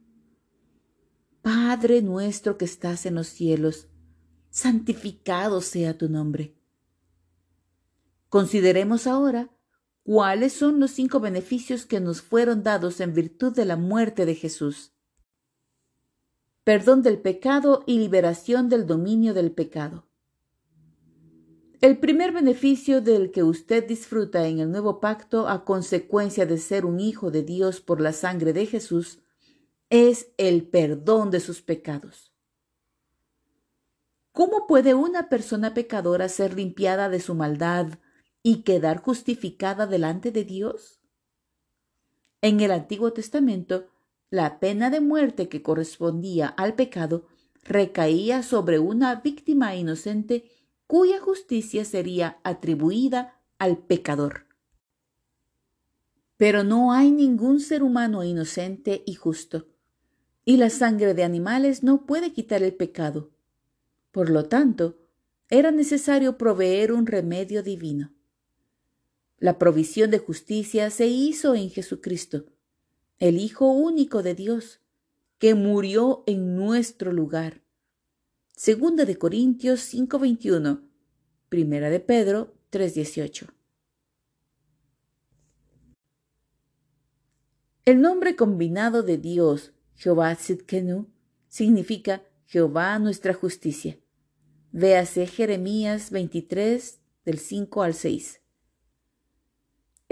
Padre 1.40 2.02
nuestro 2.02 2.58
que 2.58 2.66
estás 2.66 3.06
en 3.06 3.14
los 3.14 3.28
cielos, 3.28 3.88
santificado 4.50 5.62
sea 5.62 5.96
tu 5.96 6.10
nombre. 6.10 6.54
Consideremos 8.28 9.06
ahora 9.06 9.51
cuáles 10.04 10.52
son 10.52 10.80
los 10.80 10.90
cinco 10.90 11.20
beneficios 11.20 11.86
que 11.86 12.00
nos 12.00 12.22
fueron 12.22 12.62
dados 12.62 13.00
en 13.00 13.14
virtud 13.14 13.54
de 13.54 13.64
la 13.64 13.76
muerte 13.76 14.26
de 14.26 14.34
Jesús. 14.34 14.92
Perdón 16.64 17.02
del 17.02 17.18
pecado 17.18 17.82
y 17.86 17.98
liberación 17.98 18.68
del 18.68 18.86
dominio 18.86 19.34
del 19.34 19.52
pecado. 19.52 20.08
El 21.80 21.98
primer 21.98 22.30
beneficio 22.30 23.00
del 23.00 23.32
que 23.32 23.42
usted 23.42 23.84
disfruta 23.86 24.46
en 24.46 24.60
el 24.60 24.70
nuevo 24.70 25.00
pacto 25.00 25.48
a 25.48 25.64
consecuencia 25.64 26.46
de 26.46 26.58
ser 26.58 26.84
un 26.84 27.00
hijo 27.00 27.32
de 27.32 27.42
Dios 27.42 27.80
por 27.80 28.00
la 28.00 28.12
sangre 28.12 28.52
de 28.52 28.66
Jesús 28.66 29.18
es 29.90 30.28
el 30.36 30.68
perdón 30.68 31.32
de 31.32 31.40
sus 31.40 31.60
pecados. 31.60 32.32
¿Cómo 34.30 34.66
puede 34.66 34.94
una 34.94 35.28
persona 35.28 35.74
pecadora 35.74 36.28
ser 36.28 36.54
limpiada 36.54 37.08
de 37.08 37.20
su 37.20 37.34
maldad, 37.34 37.98
y 38.42 38.62
quedar 38.62 39.02
justificada 39.02 39.86
delante 39.86 40.32
de 40.32 40.44
Dios? 40.44 41.00
En 42.40 42.60
el 42.60 42.72
Antiguo 42.72 43.12
Testamento, 43.12 43.86
la 44.30 44.58
pena 44.58 44.90
de 44.90 45.00
muerte 45.00 45.48
que 45.48 45.62
correspondía 45.62 46.48
al 46.48 46.74
pecado 46.74 47.26
recaía 47.62 48.42
sobre 48.42 48.78
una 48.78 49.16
víctima 49.16 49.76
inocente 49.76 50.50
cuya 50.86 51.20
justicia 51.20 51.84
sería 51.84 52.38
atribuida 52.42 53.40
al 53.58 53.78
pecador. 53.78 54.46
Pero 56.36 56.64
no 56.64 56.92
hay 56.92 57.12
ningún 57.12 57.60
ser 57.60 57.82
humano 57.82 58.24
inocente 58.24 59.04
y 59.06 59.14
justo, 59.14 59.68
y 60.44 60.56
la 60.56 60.70
sangre 60.70 61.14
de 61.14 61.22
animales 61.22 61.84
no 61.84 62.04
puede 62.04 62.32
quitar 62.32 62.64
el 62.64 62.74
pecado. 62.74 63.30
Por 64.10 64.28
lo 64.28 64.46
tanto, 64.46 64.98
era 65.48 65.70
necesario 65.70 66.36
proveer 66.36 66.92
un 66.92 67.06
remedio 67.06 67.62
divino. 67.62 68.12
La 69.42 69.58
provisión 69.58 70.12
de 70.12 70.20
justicia 70.20 70.88
se 70.90 71.08
hizo 71.08 71.56
en 71.56 71.68
Jesucristo, 71.68 72.44
el 73.18 73.40
Hijo 73.40 73.72
único 73.72 74.22
de 74.22 74.36
Dios, 74.36 74.78
que 75.38 75.56
murió 75.56 76.22
en 76.28 76.54
nuestro 76.54 77.10
lugar. 77.10 77.60
Segunda 78.54 79.04
de 79.04 79.18
Corintios 79.18 79.80
5:21, 79.80 80.82
Primera 81.48 81.90
de 81.90 81.98
Pedro 81.98 82.54
3:18. 82.70 83.48
El 87.84 88.00
nombre 88.00 88.36
combinado 88.36 89.02
de 89.02 89.18
Dios, 89.18 89.72
Jehová 89.96 90.36
Tzidkenu, 90.36 91.08
significa 91.48 92.22
Jehová 92.46 92.96
nuestra 93.00 93.34
justicia. 93.34 93.98
Véase 94.70 95.26
Jeremías 95.26 96.12
23 96.12 97.00
del 97.24 97.40
5 97.40 97.82
al 97.82 97.94
6. 97.94 98.41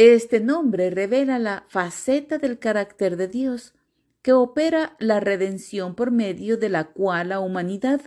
Este 0.03 0.41
nombre 0.41 0.89
revela 0.89 1.39
la 1.39 1.67
faceta 1.69 2.39
del 2.39 2.59
carácter 2.59 3.19
de 3.19 3.29
Dios, 3.29 3.75
que 4.23 4.33
opera 4.33 4.97
la 4.99 5.21
redención 5.21 5.95
por 5.95 6.11
medio 6.11 6.57
de 6.57 6.71
la 6.71 6.85
cual 6.91 7.29
la 7.29 7.41
humanidad 7.41 8.01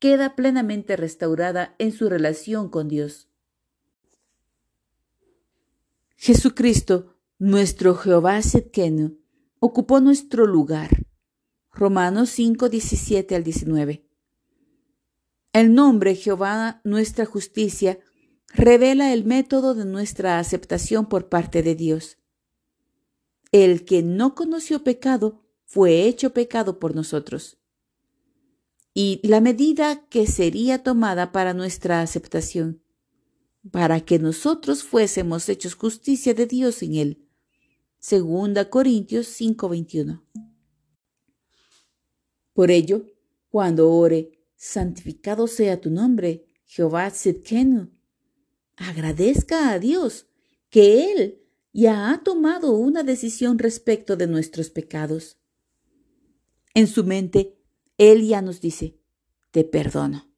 queda 0.00 0.34
plenamente 0.34 0.96
restaurada 0.96 1.76
en 1.78 1.92
su 1.92 2.08
relación 2.08 2.68
con 2.68 2.88
Dios. 2.88 3.28
Jesucristo, 6.16 7.14
nuestro 7.38 7.94
Jehová 7.94 8.42
Setkenu, 8.42 9.20
ocupó 9.60 10.00
nuestro 10.00 10.48
lugar. 10.48 11.06
Romanos 11.70 12.30
5, 12.30 12.68
17 12.68 13.36
al 13.36 13.44
19. 13.44 14.04
El 15.52 15.74
nombre 15.74 16.16
Jehová, 16.16 16.80
nuestra 16.82 17.24
justicia, 17.24 18.00
revela 18.52 19.12
el 19.12 19.24
método 19.24 19.74
de 19.74 19.84
nuestra 19.84 20.38
aceptación 20.38 21.08
por 21.08 21.28
parte 21.28 21.62
de 21.62 21.74
Dios. 21.74 22.18
El 23.52 23.84
que 23.84 24.02
no 24.02 24.34
conoció 24.34 24.84
pecado 24.84 25.42
fue 25.64 26.04
hecho 26.06 26.32
pecado 26.32 26.78
por 26.78 26.94
nosotros 26.94 27.60
y 28.92 29.20
la 29.26 29.40
medida 29.40 30.06
que 30.08 30.26
sería 30.26 30.82
tomada 30.82 31.32
para 31.32 31.54
nuestra 31.54 32.02
aceptación, 32.02 32.82
para 33.70 34.00
que 34.00 34.18
nosotros 34.18 34.82
fuésemos 34.82 35.48
hechos 35.48 35.74
justicia 35.74 36.34
de 36.34 36.46
Dios 36.46 36.82
en 36.82 36.94
él. 36.96 37.28
Segunda 37.98 38.68
Corintios 38.68 39.28
5:21. 39.28 40.24
Por 42.52 42.70
ello, 42.70 43.06
cuando 43.48 43.90
ore, 43.92 44.32
santificado 44.56 45.46
sea 45.46 45.80
tu 45.80 45.90
nombre, 45.90 46.46
Jehová 46.64 47.10
Tzidkenu, 47.10 47.90
agradezca 48.80 49.70
a 49.70 49.78
Dios 49.78 50.26
que 50.70 51.12
Él 51.12 51.40
ya 51.72 52.10
ha 52.10 52.22
tomado 52.22 52.72
una 52.72 53.02
decisión 53.04 53.58
respecto 53.58 54.16
de 54.16 54.26
nuestros 54.26 54.70
pecados. 54.70 55.38
En 56.74 56.86
su 56.86 57.04
mente, 57.04 57.56
él 57.98 58.26
ya 58.26 58.40
nos 58.40 58.60
dice, 58.60 58.98
te 59.50 59.62
perdono. 59.62 60.28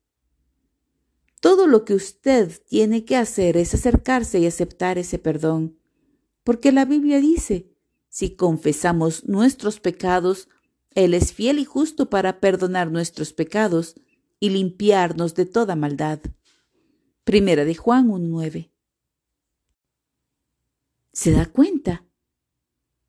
Todo 1.40 1.66
lo 1.66 1.84
que 1.84 1.94
usted 1.94 2.60
tiene 2.68 3.04
que 3.04 3.16
hacer 3.16 3.56
es 3.56 3.72
acercarse 3.72 4.38
y 4.40 4.46
aceptar 4.46 4.98
ese 4.98 5.18
perdón, 5.18 5.78
porque 6.44 6.72
la 6.72 6.84
Biblia 6.84 7.20
dice, 7.20 7.72
si 8.08 8.34
confesamos 8.34 9.28
nuestros 9.28 9.80
pecados, 9.80 10.48
Él 10.90 11.14
es 11.14 11.32
fiel 11.32 11.58
y 11.58 11.64
justo 11.64 12.10
para 12.10 12.40
perdonar 12.40 12.90
nuestros 12.90 13.32
pecados 13.32 13.94
y 14.40 14.50
limpiarnos 14.50 15.34
de 15.34 15.46
toda 15.46 15.76
maldad. 15.76 16.20
Primera 17.24 17.64
de 17.64 17.76
Juan 17.76 18.08
1.9. 18.08 18.72
¿Se 21.12 21.30
da 21.30 21.46
cuenta? 21.46 22.04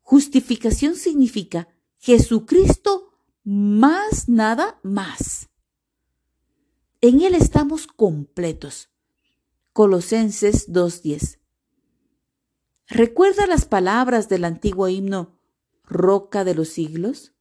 Justificación 0.02 0.94
significa 0.94 1.68
Jesucristo 1.98 3.18
más 3.42 4.28
nada 4.28 4.78
más. 4.82 5.48
En 7.00 7.22
Él 7.22 7.34
estamos 7.34 7.86
completos. 7.86 8.90
Colosenses 9.72 10.70
2.10. 10.70 11.40
¿Recuerda 12.86 13.46
las 13.46 13.64
palabras 13.64 14.28
del 14.28 14.44
antiguo 14.44 14.88
himno 14.88 15.40
Roca 15.82 16.44
de 16.44 16.54
los 16.54 16.68
siglos? 16.68 17.34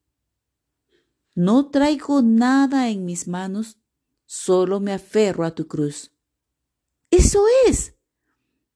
No 1.35 1.69
traigo 1.69 2.21
nada 2.21 2.89
en 2.89 3.05
mis 3.05 3.27
manos, 3.27 3.77
solo 4.25 4.79
me 4.79 4.93
aferro 4.93 5.45
a 5.45 5.53
tu 5.53 5.67
cruz. 5.67 6.13
Eso 7.13 7.45
es. 7.67 7.93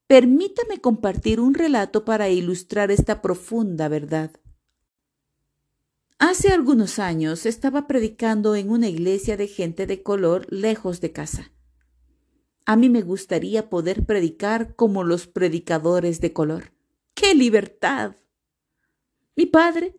Permítame 0.05 0.79
compartir 0.79 1.39
un 1.39 1.55
relato 1.55 2.05
para 2.05 2.29
ilustrar 2.29 2.91
esta 2.91 3.23
profunda 3.23 3.87
verdad. 3.87 4.29
Hace 6.19 6.49
algunos 6.49 6.99
años 6.99 7.47
estaba 7.47 7.87
predicando 7.87 8.55
en 8.55 8.69
una 8.69 8.89
iglesia 8.89 9.37
de 9.37 9.47
gente 9.47 9.87
de 9.87 10.03
color 10.03 10.45
lejos 10.51 11.01
de 11.01 11.11
casa. 11.11 11.51
A 12.67 12.75
mí 12.75 12.89
me 12.89 13.01
gustaría 13.01 13.71
poder 13.71 14.05
predicar 14.05 14.75
como 14.75 15.03
los 15.03 15.25
predicadores 15.25 16.21
de 16.21 16.31
color. 16.31 16.73
¡Qué 17.15 17.33
libertad! 17.33 18.17
Mi 19.35 19.47
padre, 19.47 19.97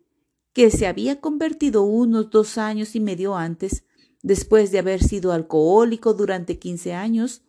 que 0.53 0.71
se 0.71 0.87
había 0.87 1.21
convertido 1.21 1.83
unos 1.83 2.31
dos 2.31 2.57
años 2.57 2.95
y 2.95 3.01
medio 3.01 3.35
antes, 3.35 3.83
después 4.23 4.71
de 4.71 4.79
haber 4.79 5.03
sido 5.03 5.33
alcohólico 5.33 6.15
durante 6.15 6.61
quince 6.61 6.95
años, 6.95 7.43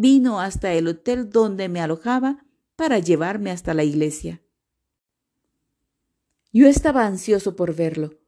vino 0.00 0.40
hasta 0.40 0.72
el 0.74 0.86
hotel 0.86 1.28
donde 1.30 1.68
me 1.68 1.80
alojaba 1.80 2.44
para 2.76 3.00
llevarme 3.00 3.50
hasta 3.50 3.74
la 3.74 3.82
iglesia. 3.82 4.40
Yo 6.52 6.68
estaba 6.68 7.04
ansioso 7.04 7.56
por 7.56 7.74
verlo, 7.74 8.18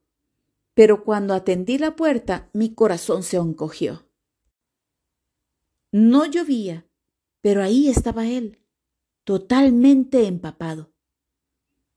pero 0.75 1.05
cuando 1.05 1.33
atendí 1.33 1.79
la 1.79 1.95
puerta 1.95 2.51
mi 2.53 2.75
corazón 2.75 3.23
se 3.23 3.37
encogió. 3.37 4.09
No 5.93 6.27
llovía, 6.27 6.87
pero 7.41 7.63
ahí 7.63 7.89
estaba 7.89 8.27
él, 8.27 8.59
totalmente 9.25 10.27
empapado. 10.27 10.93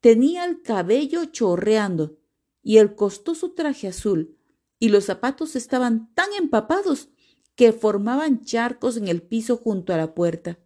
Tenía 0.02 0.46
el 0.46 0.62
cabello 0.62 1.26
chorreando 1.26 2.20
y 2.62 2.78
el 2.78 2.96
costoso 2.96 3.54
traje 3.54 3.88
azul, 3.88 4.38
y 4.78 4.90
los 4.90 5.06
zapatos 5.06 5.56
estaban 5.56 6.14
tan 6.14 6.32
empapados 6.34 7.10
que 7.56 7.72
formaban 7.72 8.44
charcos 8.44 8.98
en 8.98 9.08
el 9.08 9.22
piso 9.22 9.58
junto 9.58 9.94
a 9.94 9.98
la 9.98 10.13
puerta. 10.13 10.60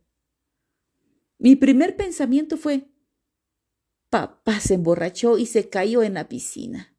Mi 1.37 1.55
primer 1.55 1.95
pensamiento 1.95 2.57
fue 2.57 2.89
Papá 4.09 4.59
se 4.61 4.75
emborrachó 4.75 5.37
y 5.37 5.45
se 5.45 5.69
cayó 5.69 6.01
en 6.01 6.13
la 6.13 6.29
piscina. 6.29 6.95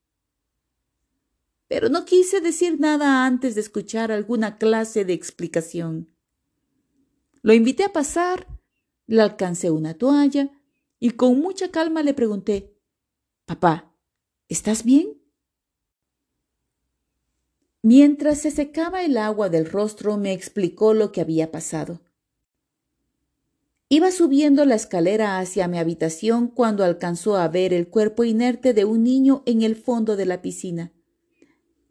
Pero 1.66 1.88
no 1.88 2.05
quise 2.05 2.40
decir 2.40 2.79
nada 2.81 3.24
antes 3.24 3.55
de 3.55 3.62
escuchar 3.62 4.12
alguna 4.12 4.59
clase 4.59 5.05
de 5.05 5.14
explicación. 5.14 6.14
Lo 7.42 7.55
invité 7.55 7.85
a 7.85 7.92
pasar, 7.92 8.46
le 9.07 9.22
alcancé 9.22 9.70
una 9.70 9.94
toalla 9.94 10.51
y 11.01 11.11
con 11.12 11.40
mucha 11.40 11.70
calma 11.70 12.03
le 12.03 12.14
pregunté, 12.14 12.74
Papá, 13.46 13.94
¿estás 14.48 14.85
bien? 14.85 15.18
Mientras 17.90 18.40
se 18.40 18.51
secaba 18.51 19.03
el 19.03 19.16
agua 19.16 19.48
del 19.48 19.64
rostro 19.64 20.18
me 20.18 20.35
explicó 20.35 20.92
lo 20.92 21.11
que 21.11 21.22
había 21.22 21.51
pasado. 21.51 22.03
Iba 23.88 24.11
subiendo 24.11 24.66
la 24.66 24.74
escalera 24.74 25.38
hacia 25.38 25.68
mi 25.68 25.79
habitación 25.79 26.48
cuando 26.48 26.85
alcanzó 26.85 27.37
a 27.38 27.48
ver 27.48 27.72
el 27.72 27.88
cuerpo 27.88 28.24
inerte 28.24 28.74
de 28.74 28.85
un 28.85 29.05
niño 29.05 29.42
en 29.46 29.62
el 29.62 29.74
fondo 29.74 30.16
de 30.16 30.27
la 30.27 30.42
piscina. 30.42 30.92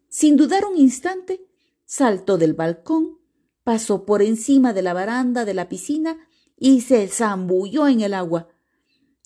Sin 0.08 0.36
dudar 0.36 0.66
un 0.66 0.78
instante, 0.78 1.44
saltó 1.84 2.38
del 2.38 2.54
balcón, 2.54 3.18
pasó 3.64 4.06
por 4.06 4.22
encima 4.22 4.72
de 4.72 4.82
la 4.82 4.92
baranda 4.92 5.44
de 5.44 5.54
la 5.54 5.68
piscina 5.68 6.16
y 6.56 6.82
se 6.82 7.08
zambulló 7.08 7.88
en 7.88 8.02
el 8.02 8.14
agua. 8.14 8.46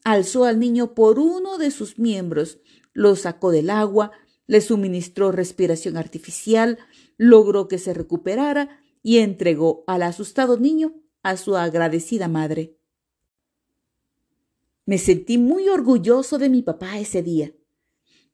Alzó 0.04 0.46
al 0.46 0.58
niño 0.58 0.94
por 0.94 1.18
uno 1.18 1.58
de 1.58 1.70
sus 1.70 1.98
miembros, 1.98 2.60
lo 2.94 3.14
sacó 3.14 3.50
del 3.50 3.68
agua, 3.68 4.12
le 4.46 4.60
suministró 4.60 5.32
respiración 5.32 5.96
artificial, 5.96 6.78
logró 7.16 7.68
que 7.68 7.78
se 7.78 7.94
recuperara 7.94 8.80
y 9.02 9.18
entregó 9.18 9.84
al 9.86 10.02
asustado 10.02 10.58
niño 10.58 10.94
a 11.22 11.36
su 11.36 11.56
agradecida 11.56 12.28
madre. 12.28 12.76
Me 14.84 14.98
sentí 14.98 15.38
muy 15.38 15.68
orgulloso 15.68 16.38
de 16.38 16.48
mi 16.48 16.62
papá 16.62 16.98
ese 16.98 17.22
día. 17.22 17.54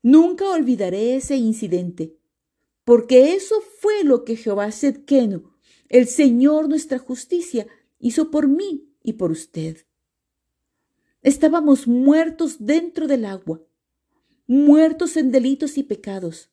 Nunca 0.03 0.49
olvidaré 0.49 1.17
ese 1.17 1.37
incidente, 1.37 2.17
porque 2.85 3.35
eso 3.35 3.57
fue 3.81 4.05
lo 4.05 4.25
que 4.25 4.37
Jehová 4.37 4.71
Sedkenu, 4.73 5.53
el 5.89 6.07
Señor 6.07 6.69
nuestra 6.69 6.99
justicia, 6.99 7.67
hizo 7.99 8.31
por 8.31 8.49
mí 8.49 8.89
y 9.03 9.15
por 9.15 9.31
usted. 9.31 9.87
Estábamos 11.21 11.87
muertos 11.87 12.57
dentro 12.65 13.07
del 13.07 13.25
agua, 13.25 13.63
muertos 14.49 15.17
en 15.17 15.31
delitos 15.31 15.79
y 15.79 15.85
pecados, 15.85 16.51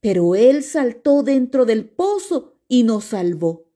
pero 0.00 0.34
Él 0.34 0.62
saltó 0.62 1.22
dentro 1.22 1.64
del 1.64 1.88
pozo 1.88 2.58
y 2.68 2.82
nos 2.82 3.04
salvó. 3.04 3.70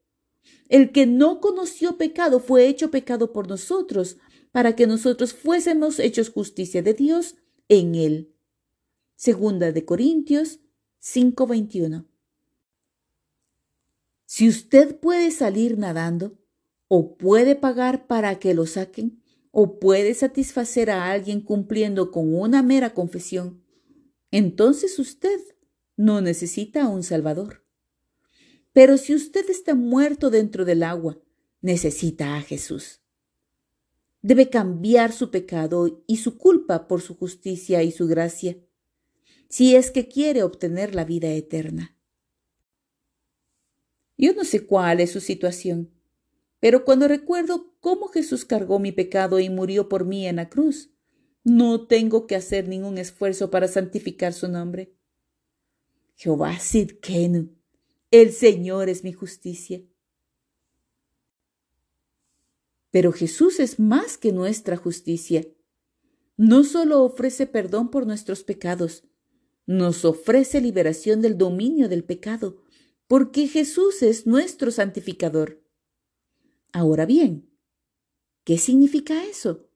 El 0.69 0.93
que 0.93 1.07
no 1.07 1.41
conoció 1.41 1.97
pecado 1.97 2.41
fue 2.41 2.67
hecho 2.67 2.91
pecado 2.91 3.33
por 3.33 3.49
nosotros, 3.49 4.19
para 4.51 4.77
que 4.77 4.87
nosotros 4.87 5.33
fuésemos 5.33 5.99
hechos 5.99 6.29
justicia 6.29 6.83
de 6.83 6.93
Dios 6.93 7.37
en 7.69 7.95
Él. 7.95 8.35
Segunda 9.15 9.73
de 9.73 9.85
Corintios 9.85 10.61
5:21. 10.99 12.07
Si 14.27 14.49
usted 14.49 14.99
puede 14.99 15.31
salir 15.31 15.79
nadando, 15.79 16.39
o 16.89 17.17
puede 17.17 17.55
pagar 17.55 18.07
para 18.07 18.39
que 18.39 18.53
lo 18.53 18.67
saquen, 18.67 19.22
o 19.53 19.79
puede 19.79 20.15
satisfacer 20.15 20.91
a 20.91 21.13
alguien 21.13 21.41
cumpliendo 21.41 22.11
con 22.11 22.35
una 22.35 22.63
mera 22.63 22.95
confesión, 22.95 23.63
entonces 24.31 24.99
usted 24.99 25.39
no 25.97 26.21
necesita 26.21 26.85
a 26.85 26.89
un 26.89 27.05
Salvador. 27.05 27.65
Pero 28.73 28.97
si 28.97 29.15
usted 29.15 29.49
está 29.51 29.75
muerto 29.75 30.31
dentro 30.31 30.65
del 30.65 30.83
agua, 30.83 31.21
necesita 31.61 32.37
a 32.37 32.41
Jesús. 32.41 33.03
Debe 34.23 34.49
cambiar 34.49 35.13
su 35.13 35.31
pecado 35.31 36.03
y 36.07 36.17
su 36.17 36.39
culpa 36.39 36.89
por 36.89 37.03
su 37.03 37.15
justicia 37.15 37.83
y 37.83 37.93
su 37.93 38.07
gracia, 38.07 38.57
si 39.49 39.77
es 39.77 39.91
que 39.91 40.09
quiere 40.09 40.43
obtener 40.43 40.95
la 40.95 41.05
vida 41.05 41.29
eterna. 41.29 41.99
Yo 44.17 44.33
no 44.33 44.45
sé 44.45 44.65
cuál 44.67 45.01
es 45.01 45.11
su 45.11 45.21
situación, 45.21 45.91
pero 46.63 46.85
cuando 46.85 47.09
recuerdo 47.09 47.75
cómo 47.81 48.07
Jesús 48.07 48.45
cargó 48.45 48.79
mi 48.79 48.93
pecado 48.93 49.41
y 49.41 49.51
murió 49.51 49.89
por 49.89 50.05
mí 50.05 50.29
en 50.29 50.37
la 50.37 50.49
cruz, 50.49 50.93
no 51.43 51.89
tengo 51.89 52.29
que 52.29 52.37
hacer 52.37 52.69
ningún 52.69 52.99
esfuerzo 52.99 53.51
para 53.51 53.67
santificar 53.67 54.33
su 54.33 54.47
nombre. 54.47 54.95
Jehová 56.15 56.57
Sidkenu, 56.61 57.51
el 58.13 58.31
Señor 58.31 58.89
es 58.89 59.03
mi 59.03 59.13
justicia. 59.13 59.83
Pero 62.93 63.11
Jesús 63.11 63.59
es 63.59 63.81
más 63.81 64.17
que 64.17 64.31
nuestra 64.31 64.77
justicia. 64.77 65.45
No 66.37 66.63
solo 66.63 67.03
ofrece 67.03 67.49
perdón 67.49 67.91
por 67.91 68.07
nuestros 68.07 68.45
pecados, 68.45 69.03
nos 69.67 70.05
ofrece 70.05 70.61
liberación 70.61 71.23
del 71.23 71.37
dominio 71.37 71.89
del 71.89 72.05
pecado, 72.05 72.63
porque 73.09 73.49
Jesús 73.49 74.05
es 74.05 74.29
nuestro 74.29 74.71
santificador. 74.71 75.62
Ahora 76.73 77.07
bien, 77.07 77.51
¿qué 78.45 78.59
significa 78.59 79.25
eso? 79.25 79.69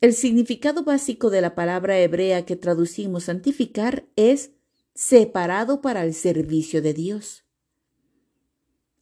El 0.00 0.14
significado 0.14 0.84
básico 0.84 1.28
de 1.28 1.40
la 1.40 1.54
palabra 1.54 1.98
hebrea 1.98 2.46
que 2.46 2.56
traducimos 2.56 3.24
santificar 3.24 4.08
es 4.16 4.52
separado 4.94 5.80
para 5.80 6.04
el 6.04 6.14
servicio 6.14 6.82
de 6.82 6.94
Dios. 6.94 7.44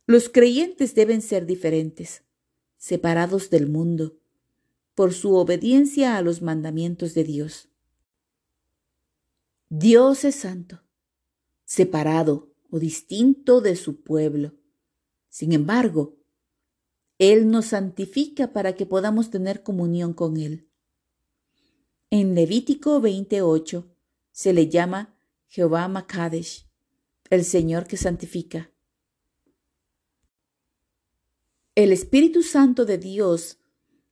Los 0.07 0.29
creyentes 0.29 0.95
deben 0.95 1.23
ser 1.23 1.47
diferentes 1.47 2.23
separados 2.77 3.51
del 3.51 3.69
mundo, 3.69 4.19
por 4.95 5.13
su 5.13 5.35
obediencia 5.35 6.17
a 6.17 6.23
los 6.23 6.41
mandamientos 6.41 7.15
de 7.15 7.25
Dios. 7.25 7.69
Dios 9.69 10.25
es 10.25 10.37
santo, 10.37 10.83
separado 11.65 12.55
o 12.71 12.79
distinto 12.79 13.61
de 13.61 13.77
su 13.77 14.03
pueblo. 14.03 14.55
Sin 15.29 15.53
embargo, 15.53 16.17
Él 17.19 17.51
nos 17.51 17.67
santifica 17.67 18.53
para 18.53 18.75
que 18.75 18.87
podamos 18.87 19.31
tener 19.31 19.63
comunión 19.63 20.13
con 20.13 20.37
Él. 20.37 20.69
En 22.11 22.35
Levítico 22.35 23.01
28 23.01 23.91
se 24.33 24.53
le 24.53 24.69
llama 24.69 25.17
Jehová 25.49 25.89
Makadesh, 25.89 26.67
el 27.31 27.45
Señor 27.45 27.87
que 27.87 27.97
santifica. 27.97 28.71
El 31.75 31.93
Espíritu 31.93 32.43
Santo 32.43 32.85
de 32.85 32.99
Dios 32.99 33.59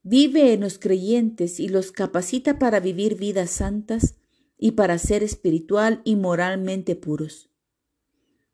vive 0.02 0.52
en 0.52 0.60
los 0.60 0.78
creyentes 0.78 1.60
y 1.60 1.68
los 1.68 1.92
capacita 1.92 2.58
para 2.58 2.80
vivir 2.80 3.16
vidas 3.16 3.50
santas 3.50 4.16
y 4.58 4.72
para 4.72 4.98
ser 4.98 5.22
espiritual 5.22 6.00
y 6.04 6.16
moralmente 6.16 6.96
puros. 6.96 7.50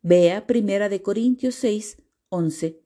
Vea 0.01 0.47
Primera 0.47 0.89
de 0.89 1.01
Corintios 1.01 1.55
6, 1.55 1.97
11, 2.29 2.80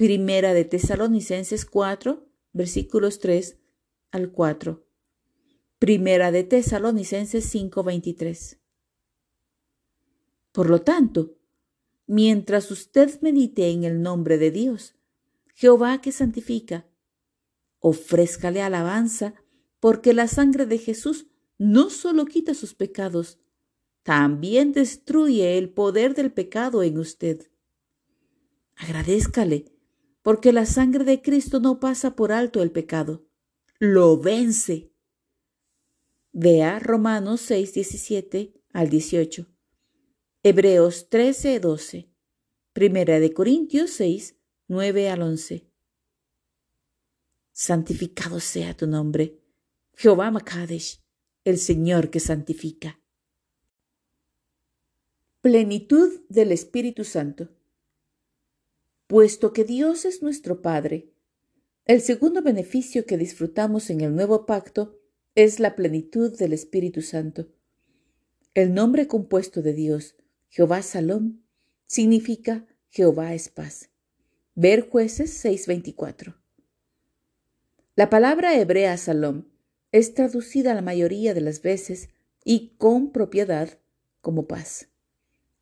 Primera 0.00 0.54
de 0.54 0.64
Tesalonicenses 0.64 1.66
4, 1.66 2.26
versículos 2.54 3.18
3 3.18 3.58
al 4.12 4.32
4, 4.32 4.82
Primera 5.78 6.32
de 6.32 6.42
Tesalonicenses 6.42 7.44
5, 7.44 7.82
23. 7.82 8.58
Por 10.52 10.70
lo 10.70 10.80
tanto, 10.80 11.36
mientras 12.06 12.70
usted 12.70 13.20
medite 13.20 13.68
en 13.68 13.84
el 13.84 14.00
nombre 14.00 14.38
de 14.38 14.50
Dios, 14.50 14.94
Jehová 15.54 16.00
que 16.00 16.12
santifica. 16.12 16.86
Ofrézcale 17.78 18.62
alabanza, 18.62 19.34
porque 19.80 20.14
la 20.14 20.28
sangre 20.28 20.64
de 20.64 20.78
Jesús 20.78 21.26
no 21.58 21.90
solo 21.90 22.24
quita 22.24 22.54
sus 22.54 22.72
pecados, 22.72 23.38
también 24.02 24.72
destruye 24.72 25.58
el 25.58 25.68
poder 25.68 26.14
del 26.14 26.32
pecado 26.32 26.82
en 26.82 26.96
usted. 26.96 27.50
Agradézcale, 28.76 29.66
porque 30.30 30.52
la 30.52 30.64
sangre 30.64 31.02
de 31.02 31.22
Cristo 31.22 31.58
no 31.58 31.80
pasa 31.80 32.14
por 32.14 32.30
alto 32.30 32.62
el 32.62 32.70
pecado, 32.70 33.26
lo 33.80 34.16
vence. 34.16 34.92
Vea 36.30 36.78
Romanos 36.78 37.40
6, 37.40 37.74
17 37.74 38.54
al 38.72 38.90
18, 38.90 39.48
Hebreos 40.44 41.08
13, 41.08 41.58
12, 41.58 42.12
Primera 42.72 43.18
de 43.18 43.34
Corintios 43.34 43.90
6, 43.90 44.36
9 44.68 45.10
al 45.10 45.22
11. 45.22 45.68
Santificado 47.50 48.38
sea 48.38 48.76
tu 48.76 48.86
nombre, 48.86 49.42
Jehová 49.96 50.30
Makadesh, 50.30 51.02
el 51.42 51.58
Señor 51.58 52.08
que 52.08 52.20
santifica. 52.20 53.00
Plenitud 55.40 56.20
del 56.28 56.52
Espíritu 56.52 57.02
Santo. 57.02 57.48
Puesto 59.10 59.52
que 59.52 59.64
Dios 59.64 60.04
es 60.04 60.22
nuestro 60.22 60.62
Padre, 60.62 61.10
el 61.84 62.00
segundo 62.00 62.42
beneficio 62.42 63.06
que 63.06 63.18
disfrutamos 63.18 63.90
en 63.90 64.02
el 64.02 64.14
nuevo 64.14 64.46
pacto 64.46 65.00
es 65.34 65.58
la 65.58 65.74
plenitud 65.74 66.38
del 66.38 66.52
Espíritu 66.52 67.02
Santo. 67.02 67.48
El 68.54 68.72
nombre 68.72 69.08
compuesto 69.08 69.62
de 69.62 69.74
Dios, 69.74 70.14
Jehová 70.48 70.82
Salom, 70.82 71.40
significa 71.88 72.68
Jehová 72.88 73.34
es 73.34 73.48
paz. 73.48 73.90
Ver 74.54 74.88
jueces 74.88 75.44
6:24. 75.44 76.36
La 77.96 78.10
palabra 78.10 78.56
hebrea 78.60 78.96
salom 78.96 79.46
es 79.90 80.14
traducida 80.14 80.72
la 80.72 80.82
mayoría 80.82 81.34
de 81.34 81.40
las 81.40 81.62
veces 81.62 82.10
y 82.44 82.76
con 82.78 83.10
propiedad 83.10 83.80
como 84.20 84.46
paz, 84.46 84.86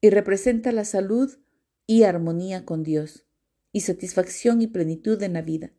y 0.02 0.10
representa 0.10 0.70
la 0.70 0.84
salud 0.84 1.38
y 1.86 2.02
armonía 2.02 2.66
con 2.66 2.82
Dios, 2.82 3.24
y 3.78 3.80
satisfacción 3.80 4.60
y 4.60 4.66
plenitud 4.66 5.22
en 5.22 5.32
la 5.32 5.42
vida. 5.42 5.72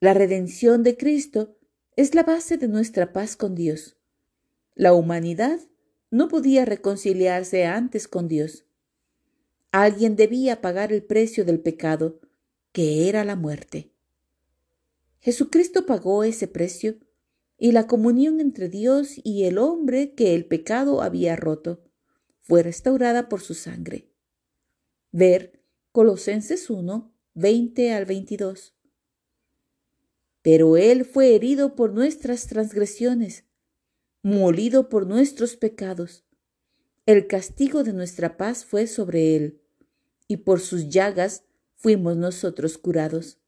La 0.00 0.14
redención 0.14 0.82
de 0.82 0.96
Cristo 0.96 1.56
es 1.94 2.14
la 2.16 2.24
base 2.24 2.58
de 2.58 2.66
nuestra 2.66 3.12
paz 3.12 3.36
con 3.36 3.54
Dios. 3.54 3.96
La 4.74 4.92
humanidad 4.92 5.60
no 6.10 6.26
podía 6.26 6.64
reconciliarse 6.64 7.66
antes 7.66 8.08
con 8.08 8.26
Dios 8.26 8.64
Alguien 9.72 10.16
debía 10.16 10.60
pagar 10.60 10.92
el 10.92 11.02
precio 11.02 11.46
del 11.46 11.58
pecado, 11.58 12.20
que 12.72 13.08
era 13.08 13.24
la 13.24 13.36
muerte. 13.36 13.90
Jesucristo 15.18 15.86
pagó 15.86 16.24
ese 16.24 16.46
precio 16.46 16.98
y 17.56 17.72
la 17.72 17.86
comunión 17.86 18.42
entre 18.42 18.68
Dios 18.68 19.14
y 19.24 19.44
el 19.44 19.56
hombre 19.56 20.12
que 20.12 20.34
el 20.34 20.44
pecado 20.44 21.00
había 21.00 21.36
roto 21.36 21.80
fue 22.42 22.62
restaurada 22.62 23.30
por 23.30 23.40
su 23.40 23.54
sangre. 23.54 24.11
Ver 25.14 25.60
Colosenses 25.92 26.70
1, 26.70 27.12
20 27.34 27.92
al 27.92 28.06
22. 28.06 28.74
Pero 30.40 30.78
Él 30.78 31.04
fue 31.04 31.34
herido 31.34 31.74
por 31.74 31.92
nuestras 31.92 32.46
transgresiones, 32.46 33.44
molido 34.22 34.88
por 34.88 35.06
nuestros 35.06 35.56
pecados. 35.56 36.24
El 37.04 37.26
castigo 37.26 37.84
de 37.84 37.92
nuestra 37.92 38.38
paz 38.38 38.64
fue 38.64 38.86
sobre 38.86 39.36
Él 39.36 39.60
y 40.28 40.38
por 40.38 40.60
sus 40.60 40.88
llagas 40.88 41.44
fuimos 41.76 42.16
nosotros 42.16 42.78
curados. 42.78 43.38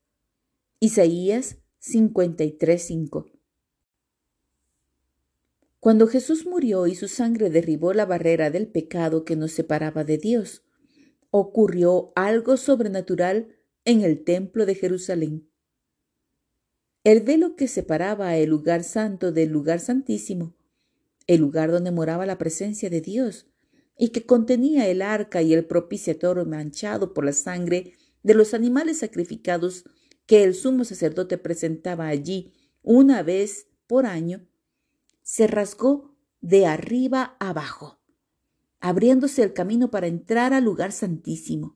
Isaías 0.80 1.56
53:5 1.80 3.30
Cuando 5.80 6.08
Jesús 6.08 6.44
murió 6.44 6.86
y 6.86 6.94
su 6.94 7.08
sangre 7.08 7.48
derribó 7.48 7.94
la 7.94 8.04
barrera 8.04 8.50
del 8.50 8.66
pecado 8.66 9.24
que 9.24 9.34
nos 9.34 9.52
separaba 9.52 10.04
de 10.04 10.18
Dios, 10.18 10.63
ocurrió 11.36 12.12
algo 12.14 12.56
sobrenatural 12.56 13.48
en 13.84 14.02
el 14.02 14.22
templo 14.22 14.66
de 14.66 14.76
Jerusalén. 14.76 15.50
El 17.02 17.22
velo 17.22 17.56
que 17.56 17.66
separaba 17.66 18.36
el 18.36 18.50
lugar 18.50 18.84
santo 18.84 19.32
del 19.32 19.50
lugar 19.50 19.80
santísimo, 19.80 20.54
el 21.26 21.40
lugar 21.40 21.72
donde 21.72 21.90
moraba 21.90 22.24
la 22.24 22.38
presencia 22.38 22.88
de 22.88 23.00
Dios, 23.00 23.48
y 23.98 24.10
que 24.10 24.24
contenía 24.24 24.86
el 24.86 25.02
arca 25.02 25.42
y 25.42 25.54
el 25.54 25.66
propiciatorio 25.66 26.44
manchado 26.44 27.12
por 27.12 27.24
la 27.24 27.32
sangre 27.32 27.94
de 28.22 28.34
los 28.34 28.54
animales 28.54 28.98
sacrificados 28.98 29.82
que 30.26 30.44
el 30.44 30.54
sumo 30.54 30.84
sacerdote 30.84 31.36
presentaba 31.36 32.06
allí 32.06 32.52
una 32.80 33.24
vez 33.24 33.66
por 33.88 34.06
año, 34.06 34.46
se 35.24 35.48
rasgó 35.48 36.14
de 36.40 36.66
arriba 36.66 37.36
abajo 37.40 38.03
abriéndose 38.84 39.42
el 39.42 39.54
camino 39.54 39.90
para 39.90 40.08
entrar 40.08 40.52
al 40.52 40.62
lugar 40.62 40.92
santísimo. 40.92 41.74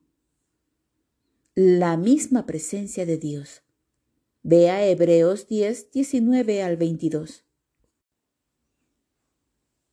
La 1.55 1.97
misma 1.97 2.45
presencia 2.45 3.03
de 3.03 3.17
Dios. 3.17 3.63
Vea 4.43 4.85
Hebreos 4.85 5.47
10, 5.47 5.89
19 5.89 6.61
al 6.61 6.77
22. 6.77 7.45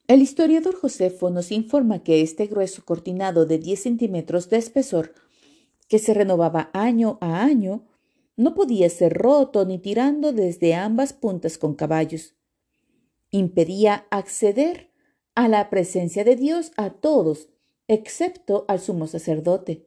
El 0.08 0.20
historiador 0.20 0.74
Josefo 0.74 1.30
nos 1.30 1.52
informa 1.52 2.02
que 2.02 2.20
este 2.20 2.48
grueso 2.48 2.84
cortinado 2.84 3.46
de 3.46 3.60
10 3.60 3.80
centímetros 3.80 4.50
de 4.50 4.58
espesor, 4.58 5.14
que 5.88 5.98
se 5.98 6.12
renovaba 6.12 6.68
año 6.74 7.16
a 7.22 7.42
año, 7.42 7.86
no 8.36 8.54
podía 8.54 8.90
ser 8.90 9.14
roto 9.14 9.64
ni 9.64 9.78
tirando 9.78 10.34
desde 10.34 10.74
ambas 10.74 11.14
puntas 11.14 11.56
con 11.56 11.76
caballos. 11.76 12.34
Impedía 13.30 14.06
acceder 14.10 14.90
a 15.36 15.48
la 15.48 15.70
presencia 15.70 16.24
de 16.24 16.34
Dios 16.34 16.72
a 16.76 16.90
todos, 16.90 17.50
excepto 17.86 18.64
al 18.66 18.80
sumo 18.80 19.06
sacerdote. 19.06 19.86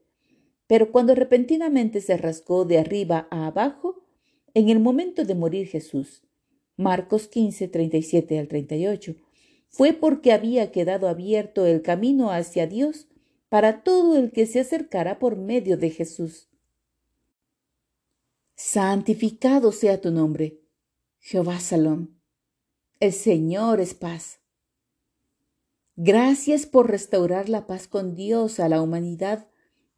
Pero 0.68 0.92
cuando 0.92 1.16
repentinamente 1.16 2.00
se 2.00 2.16
rasgó 2.16 2.64
de 2.64 2.78
arriba 2.78 3.28
a 3.32 3.48
abajo, 3.48 4.04
en 4.54 4.70
el 4.70 4.80
momento 4.80 5.26
de 5.26 5.36
morir 5.36 5.68
Jesús, 5.68 6.22
Marcos 6.78 7.28
15, 7.28 7.68
37 7.68 8.40
al 8.40 8.48
38, 8.48 9.16
fue 9.68 9.94
porque 9.94 10.32
había 10.32 10.72
quedado 10.72 11.10
abierto 11.10 11.66
el 11.66 11.82
camino 11.82 12.32
hacia 12.32 12.68
Dios 12.68 13.08
para 13.50 13.84
todo 13.84 14.18
el 14.18 14.32
que 14.32 14.46
se 14.46 14.60
acercara 14.60 15.18
por 15.18 15.36
medio 15.36 15.78
de 15.78 15.90
Jesús. 15.90 16.48
Santificado 18.56 19.72
sea 19.72 20.00
tu 20.00 20.12
nombre, 20.12 20.62
Jehová 21.20 21.60
Salom. 21.60 22.10
El 23.00 23.14
Señor 23.14 23.80
es 23.80 23.96
paz. 23.96 24.38
Gracias 26.02 26.66
por 26.66 26.90
restaurar 26.90 27.50
la 27.50 27.68
paz 27.68 27.90
con 27.90 28.16
Dios 28.16 28.62
a 28.62 28.70
la 28.70 28.82
humanidad 28.82 29.50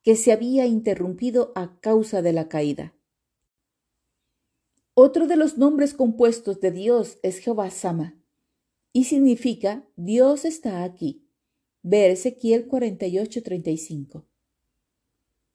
que 0.02 0.16
se 0.16 0.32
había 0.32 0.66
interrumpido 0.66 1.52
a 1.54 1.80
causa 1.80 2.24
de 2.24 2.34
la 2.34 2.50
caída. 2.50 2.96
Otro 4.96 5.28
de 5.28 5.36
los 5.36 5.60
nombres 5.60 5.94
compuestos 5.94 6.60
de 6.60 6.72
Dios 6.72 7.20
es 7.22 7.38
Jehová 7.38 7.70
Sama 7.70 8.20
y 8.92 9.04
significa 9.04 9.88
Dios 9.96 10.44
está 10.44 10.84
aquí. 10.84 11.28
Ver 11.84 12.10
Ezequiel 12.10 12.68
48:35. 12.68 14.26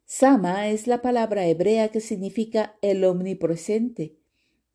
Sama 0.05 0.69
es 0.69 0.87
la 0.87 1.03
palabra 1.03 1.45
hebrea 1.49 1.89
que 1.89 2.01
significa 2.01 2.79
el 2.83 3.03
omnipresente, 3.03 4.17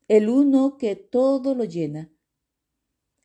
el 0.06 0.28
uno 0.28 0.76
que 0.76 0.96
todo 0.96 1.54
lo 1.54 1.64
llena. 1.64 2.11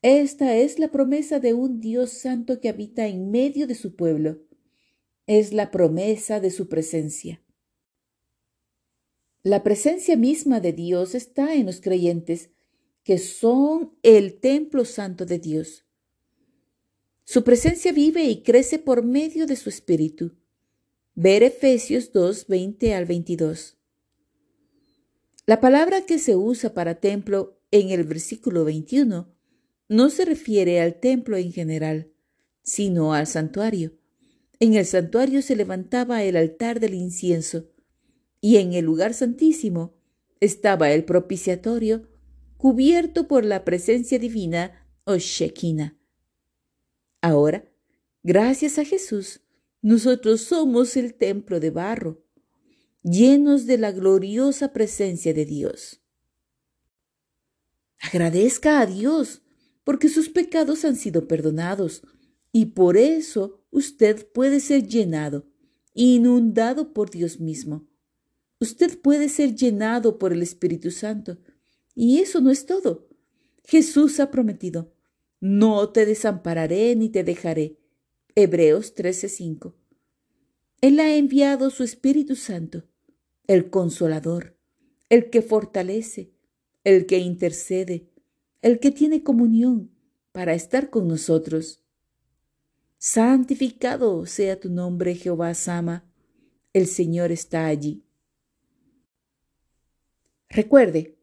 Esta 0.03 0.55
es 0.55 0.77
la 0.77 0.91
promesa 0.91 1.39
de 1.39 1.53
un 1.53 1.79
Dios 1.79 2.11
santo 2.11 2.59
que 2.61 2.69
habita 2.69 3.07
en 3.07 3.31
medio 3.31 3.65
de 3.65 3.73
su 3.73 3.95
pueblo. 3.95 4.43
Es 5.25 5.53
la 5.53 5.71
promesa 5.71 6.39
de 6.39 6.51
su 6.51 6.69
presencia. 6.69 7.41
La 9.41 9.63
presencia 9.63 10.15
misma 10.15 10.59
de 10.59 10.73
Dios 10.73 11.15
está 11.15 11.55
en 11.55 11.65
los 11.65 11.81
creyentes, 11.81 12.51
que 13.03 13.17
son 13.17 13.97
el 14.03 14.39
templo 14.39 14.85
santo 14.85 15.25
de 15.25 15.39
Dios. 15.39 15.85
Su 17.23 17.43
presencia 17.43 17.91
vive 17.91 18.25
y 18.25 18.43
crece 18.43 18.77
por 18.77 19.03
medio 19.03 19.47
de 19.47 19.55
su 19.55 19.69
espíritu. 19.69 20.35
Ver 21.15 21.41
Efesios 21.41 22.11
2, 22.11 22.47
20 22.47 22.93
al 22.93 23.05
22. 23.05 23.77
La 25.45 25.59
palabra 25.59 26.05
que 26.05 26.19
se 26.19 26.35
usa 26.35 26.73
para 26.73 26.99
templo 26.99 27.59
en 27.71 27.89
el 27.89 28.03
versículo 28.03 28.63
21 28.63 29.36
no 29.89 30.09
se 30.09 30.25
refiere 30.25 30.81
al 30.81 30.99
templo 30.99 31.37
en 31.37 31.51
general, 31.51 32.11
sino 32.61 33.13
al 33.13 33.27
santuario. 33.27 33.97
En 34.59 34.73
el 34.73 34.85
santuario 34.85 35.41
se 35.41 35.55
levantaba 35.55 36.23
el 36.23 36.35
altar 36.35 36.79
del 36.79 36.93
incienso, 36.93 37.69
y 38.41 38.57
en 38.57 38.73
el 38.73 38.85
lugar 38.85 39.13
santísimo 39.13 39.95
estaba 40.39 40.91
el 40.91 41.05
propiciatorio 41.05 42.07
cubierto 42.57 43.27
por 43.27 43.45
la 43.45 43.63
presencia 43.63 44.19
divina 44.19 44.87
o 45.05 45.15
Shekinah. 45.17 45.97
Ahora, 47.21 47.69
gracias 48.23 48.77
a 48.77 48.85
Jesús, 48.85 49.41
nosotros 49.81 50.41
somos 50.41 50.97
el 50.97 51.13
templo 51.13 51.59
de 51.59 51.69
barro, 51.71 52.23
llenos 53.03 53.65
de 53.65 53.77
la 53.77 53.91
gloriosa 53.91 54.73
presencia 54.73 55.33
de 55.33 55.45
Dios. 55.45 56.01
Agradezca 57.99 58.81
a 58.81 58.85
Dios 58.85 59.43
porque 59.87 60.09
sus 60.09 60.27
pecados 60.27 60.83
han 60.83 60.97
sido 60.97 61.29
perdonados, 61.29 62.01
y 62.51 62.65
por 62.65 62.97
eso 62.97 63.61
usted 63.71 64.27
puede 64.33 64.59
ser 64.59 64.85
llenado, 64.85 65.45
inundado 65.93 66.91
por 66.91 67.09
Dios 67.09 67.39
mismo. 67.39 67.87
Usted 68.59 68.99
puede 68.99 69.29
ser 69.29 69.55
llenado 69.55 70.19
por 70.19 70.33
el 70.33 70.41
Espíritu 70.41 70.91
Santo. 70.91 71.37
Y 71.95 72.19
eso 72.19 72.41
no 72.41 72.51
es 72.51 72.65
todo. 72.65 73.07
Jesús 73.63 74.19
ha 74.19 74.29
prometido, 74.29 74.91
no 75.39 75.87
te 75.87 76.05
desampararé 76.05 76.93
ni 76.97 77.07
te 77.07 77.23
dejaré. 77.23 77.79
Hebreos 78.35 78.93
13:5. 78.93 79.73
Él 80.81 80.99
ha 80.99 81.15
enviado 81.15 81.69
su 81.69 81.85
Espíritu 81.85 82.35
Santo, 82.35 82.83
el 83.47 83.69
consolador, 83.69 84.57
el 85.07 85.29
que 85.29 85.41
fortalece, 85.41 86.33
el 86.83 87.05
que 87.05 87.19
intercede, 87.19 88.09
el 88.61 88.79
que 88.79 88.91
tiene 88.91 89.23
comunión 89.23 89.91
para 90.31 90.53
estar 90.53 90.89
con 90.89 91.07
nosotros. 91.07 91.83
Santificado 92.97 94.25
sea 94.25 94.59
tu 94.59 94.69
nombre, 94.69 95.15
Jehová 95.15 95.53
Sama. 95.53 96.05
El 96.73 96.87
Señor 96.87 97.31
está 97.31 97.67
allí. 97.67 98.03
Recuerde, 100.49 101.17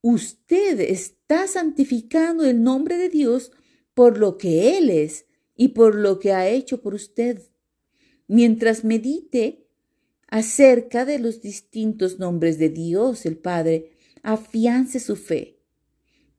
usted 0.00 0.80
está 0.80 1.46
santificando 1.46 2.44
el 2.44 2.62
nombre 2.62 2.96
de 2.96 3.08
Dios 3.08 3.52
por 3.94 4.18
lo 4.18 4.38
que 4.38 4.78
Él 4.78 4.90
es 4.90 5.26
y 5.54 5.68
por 5.68 5.94
lo 5.94 6.18
que 6.18 6.32
ha 6.32 6.48
hecho 6.48 6.82
por 6.82 6.94
usted. 6.94 7.42
Mientras 8.26 8.84
medite 8.84 9.66
acerca 10.28 11.04
de 11.04 11.18
los 11.18 11.42
distintos 11.42 12.18
nombres 12.18 12.58
de 12.58 12.70
Dios 12.70 13.26
el 13.26 13.36
Padre, 13.36 13.92
afiance 14.22 14.98
su 14.98 15.16
fe 15.16 15.61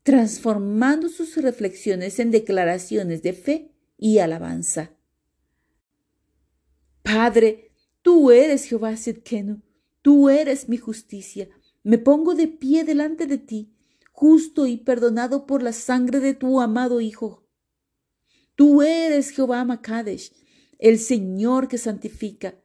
transformando 0.03 1.07
sus 1.07 1.37
reflexiones 1.37 2.19
en 2.19 2.29
declaraciones 2.29 3.23
de 3.23 3.33
fe 3.33 3.71
y 3.97 4.19
alabanza. 4.19 4.91
Padre, 7.01 7.71
tú 8.01 8.31
eres 8.31 8.65
Jehová 8.65 8.95
Sidkenu, 8.97 9.61
tú 10.01 10.29
eres 10.29 10.67
mi 10.67 10.77
justicia. 10.77 11.49
Me 11.83 11.97
pongo 11.97 12.35
de 12.35 12.47
pie 12.47 12.83
delante 12.83 13.25
de 13.25 13.37
ti, 13.37 13.73
justo 14.11 14.67
y 14.67 14.77
perdonado 14.77 15.45
por 15.45 15.63
la 15.63 15.73
sangre 15.73 16.19
de 16.19 16.33
tu 16.33 16.61
amado 16.61 17.01
Hijo. 17.01 17.45
Tú 18.55 18.81
eres 18.81 19.31
Jehová 19.31 19.63
Makadesh, 19.65 20.31
el 20.79 20.99
Señor 20.99 21.67
que 21.67 21.77
santifica. 21.77 22.55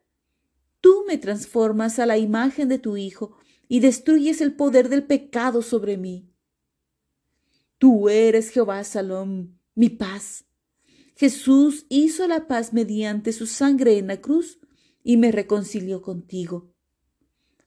Tú 0.81 1.05
me 1.07 1.19
transformas 1.19 1.99
a 1.99 2.07
la 2.07 2.19
imagen 2.19 2.69
de 2.69 2.79
tu 2.79 2.97
Hijo 2.97 3.39
y 3.69 3.81
destruyes 3.81 4.41
el 4.41 4.55
poder 4.55 4.89
del 4.89 5.05
pecado 5.05 5.63
sobre 5.63 5.97
mí. 5.97 6.28
Tú 7.79 8.09
eres 8.09 8.51
Jehová 8.51 8.83
Salom, 8.83 9.57
mi 9.75 9.89
paz. 9.89 10.45
Jesús 11.15 11.87
hizo 11.89 12.27
la 12.27 12.47
paz 12.49 12.73
mediante 12.73 13.33
su 13.33 13.47
sangre 13.47 13.99
en 13.99 14.09
la 14.09 14.21
cruz 14.21 14.59
y 15.03 15.17
me 15.17 15.33
reconcilió 15.33 16.03
contigo. 16.03 16.73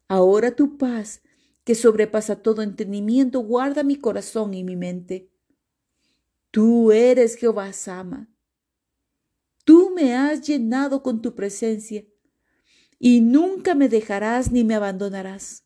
Ahora 0.07 0.55
tu 0.55 0.77
paz, 0.77 1.21
que 1.63 1.75
sobrepasa 1.75 2.41
todo 2.41 2.61
entendimiento, 2.61 3.39
guarda 3.39 3.83
mi 3.83 3.95
corazón 3.95 4.53
y 4.53 4.63
mi 4.63 4.75
mente. 4.75 5.29
Tú 6.49 6.91
eres 6.91 7.35
Jehová 7.35 7.71
Sama. 7.71 8.29
Tú 9.63 9.91
me 9.95 10.15
has 10.15 10.45
llenado 10.45 11.03
con 11.03 11.21
tu 11.21 11.35
presencia 11.35 12.05
y 12.99 13.21
nunca 13.21 13.75
me 13.75 13.87
dejarás 13.87 14.51
ni 14.51 14.63
me 14.63 14.75
abandonarás. 14.75 15.65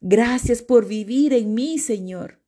Gracias 0.00 0.62
por 0.62 0.86
vivir 0.86 1.32
en 1.32 1.54
mí, 1.54 1.78
Señor. 1.78 2.41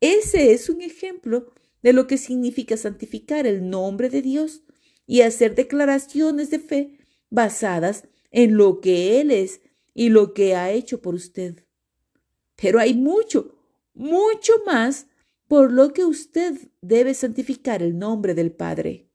Ese 0.00 0.52
es 0.52 0.68
un 0.68 0.82
ejemplo 0.82 1.52
de 1.82 1.92
lo 1.92 2.06
que 2.06 2.18
significa 2.18 2.76
santificar 2.76 3.46
el 3.46 3.68
nombre 3.70 4.10
de 4.10 4.22
Dios 4.22 4.62
y 5.06 5.22
hacer 5.22 5.54
declaraciones 5.54 6.50
de 6.50 6.58
fe 6.58 6.98
basadas 7.30 8.08
en 8.30 8.56
lo 8.56 8.80
que 8.80 9.20
Él 9.20 9.30
es 9.30 9.60
y 9.94 10.10
lo 10.10 10.34
que 10.34 10.54
ha 10.54 10.70
hecho 10.70 11.00
por 11.00 11.14
usted. 11.14 11.64
Pero 12.56 12.78
hay 12.78 12.94
mucho, 12.94 13.54
mucho 13.94 14.52
más 14.66 15.06
por 15.48 15.72
lo 15.72 15.92
que 15.92 16.04
usted 16.04 16.58
debe 16.80 17.14
santificar 17.14 17.82
el 17.82 17.98
nombre 17.98 18.34
del 18.34 18.52
Padre. 18.52 19.05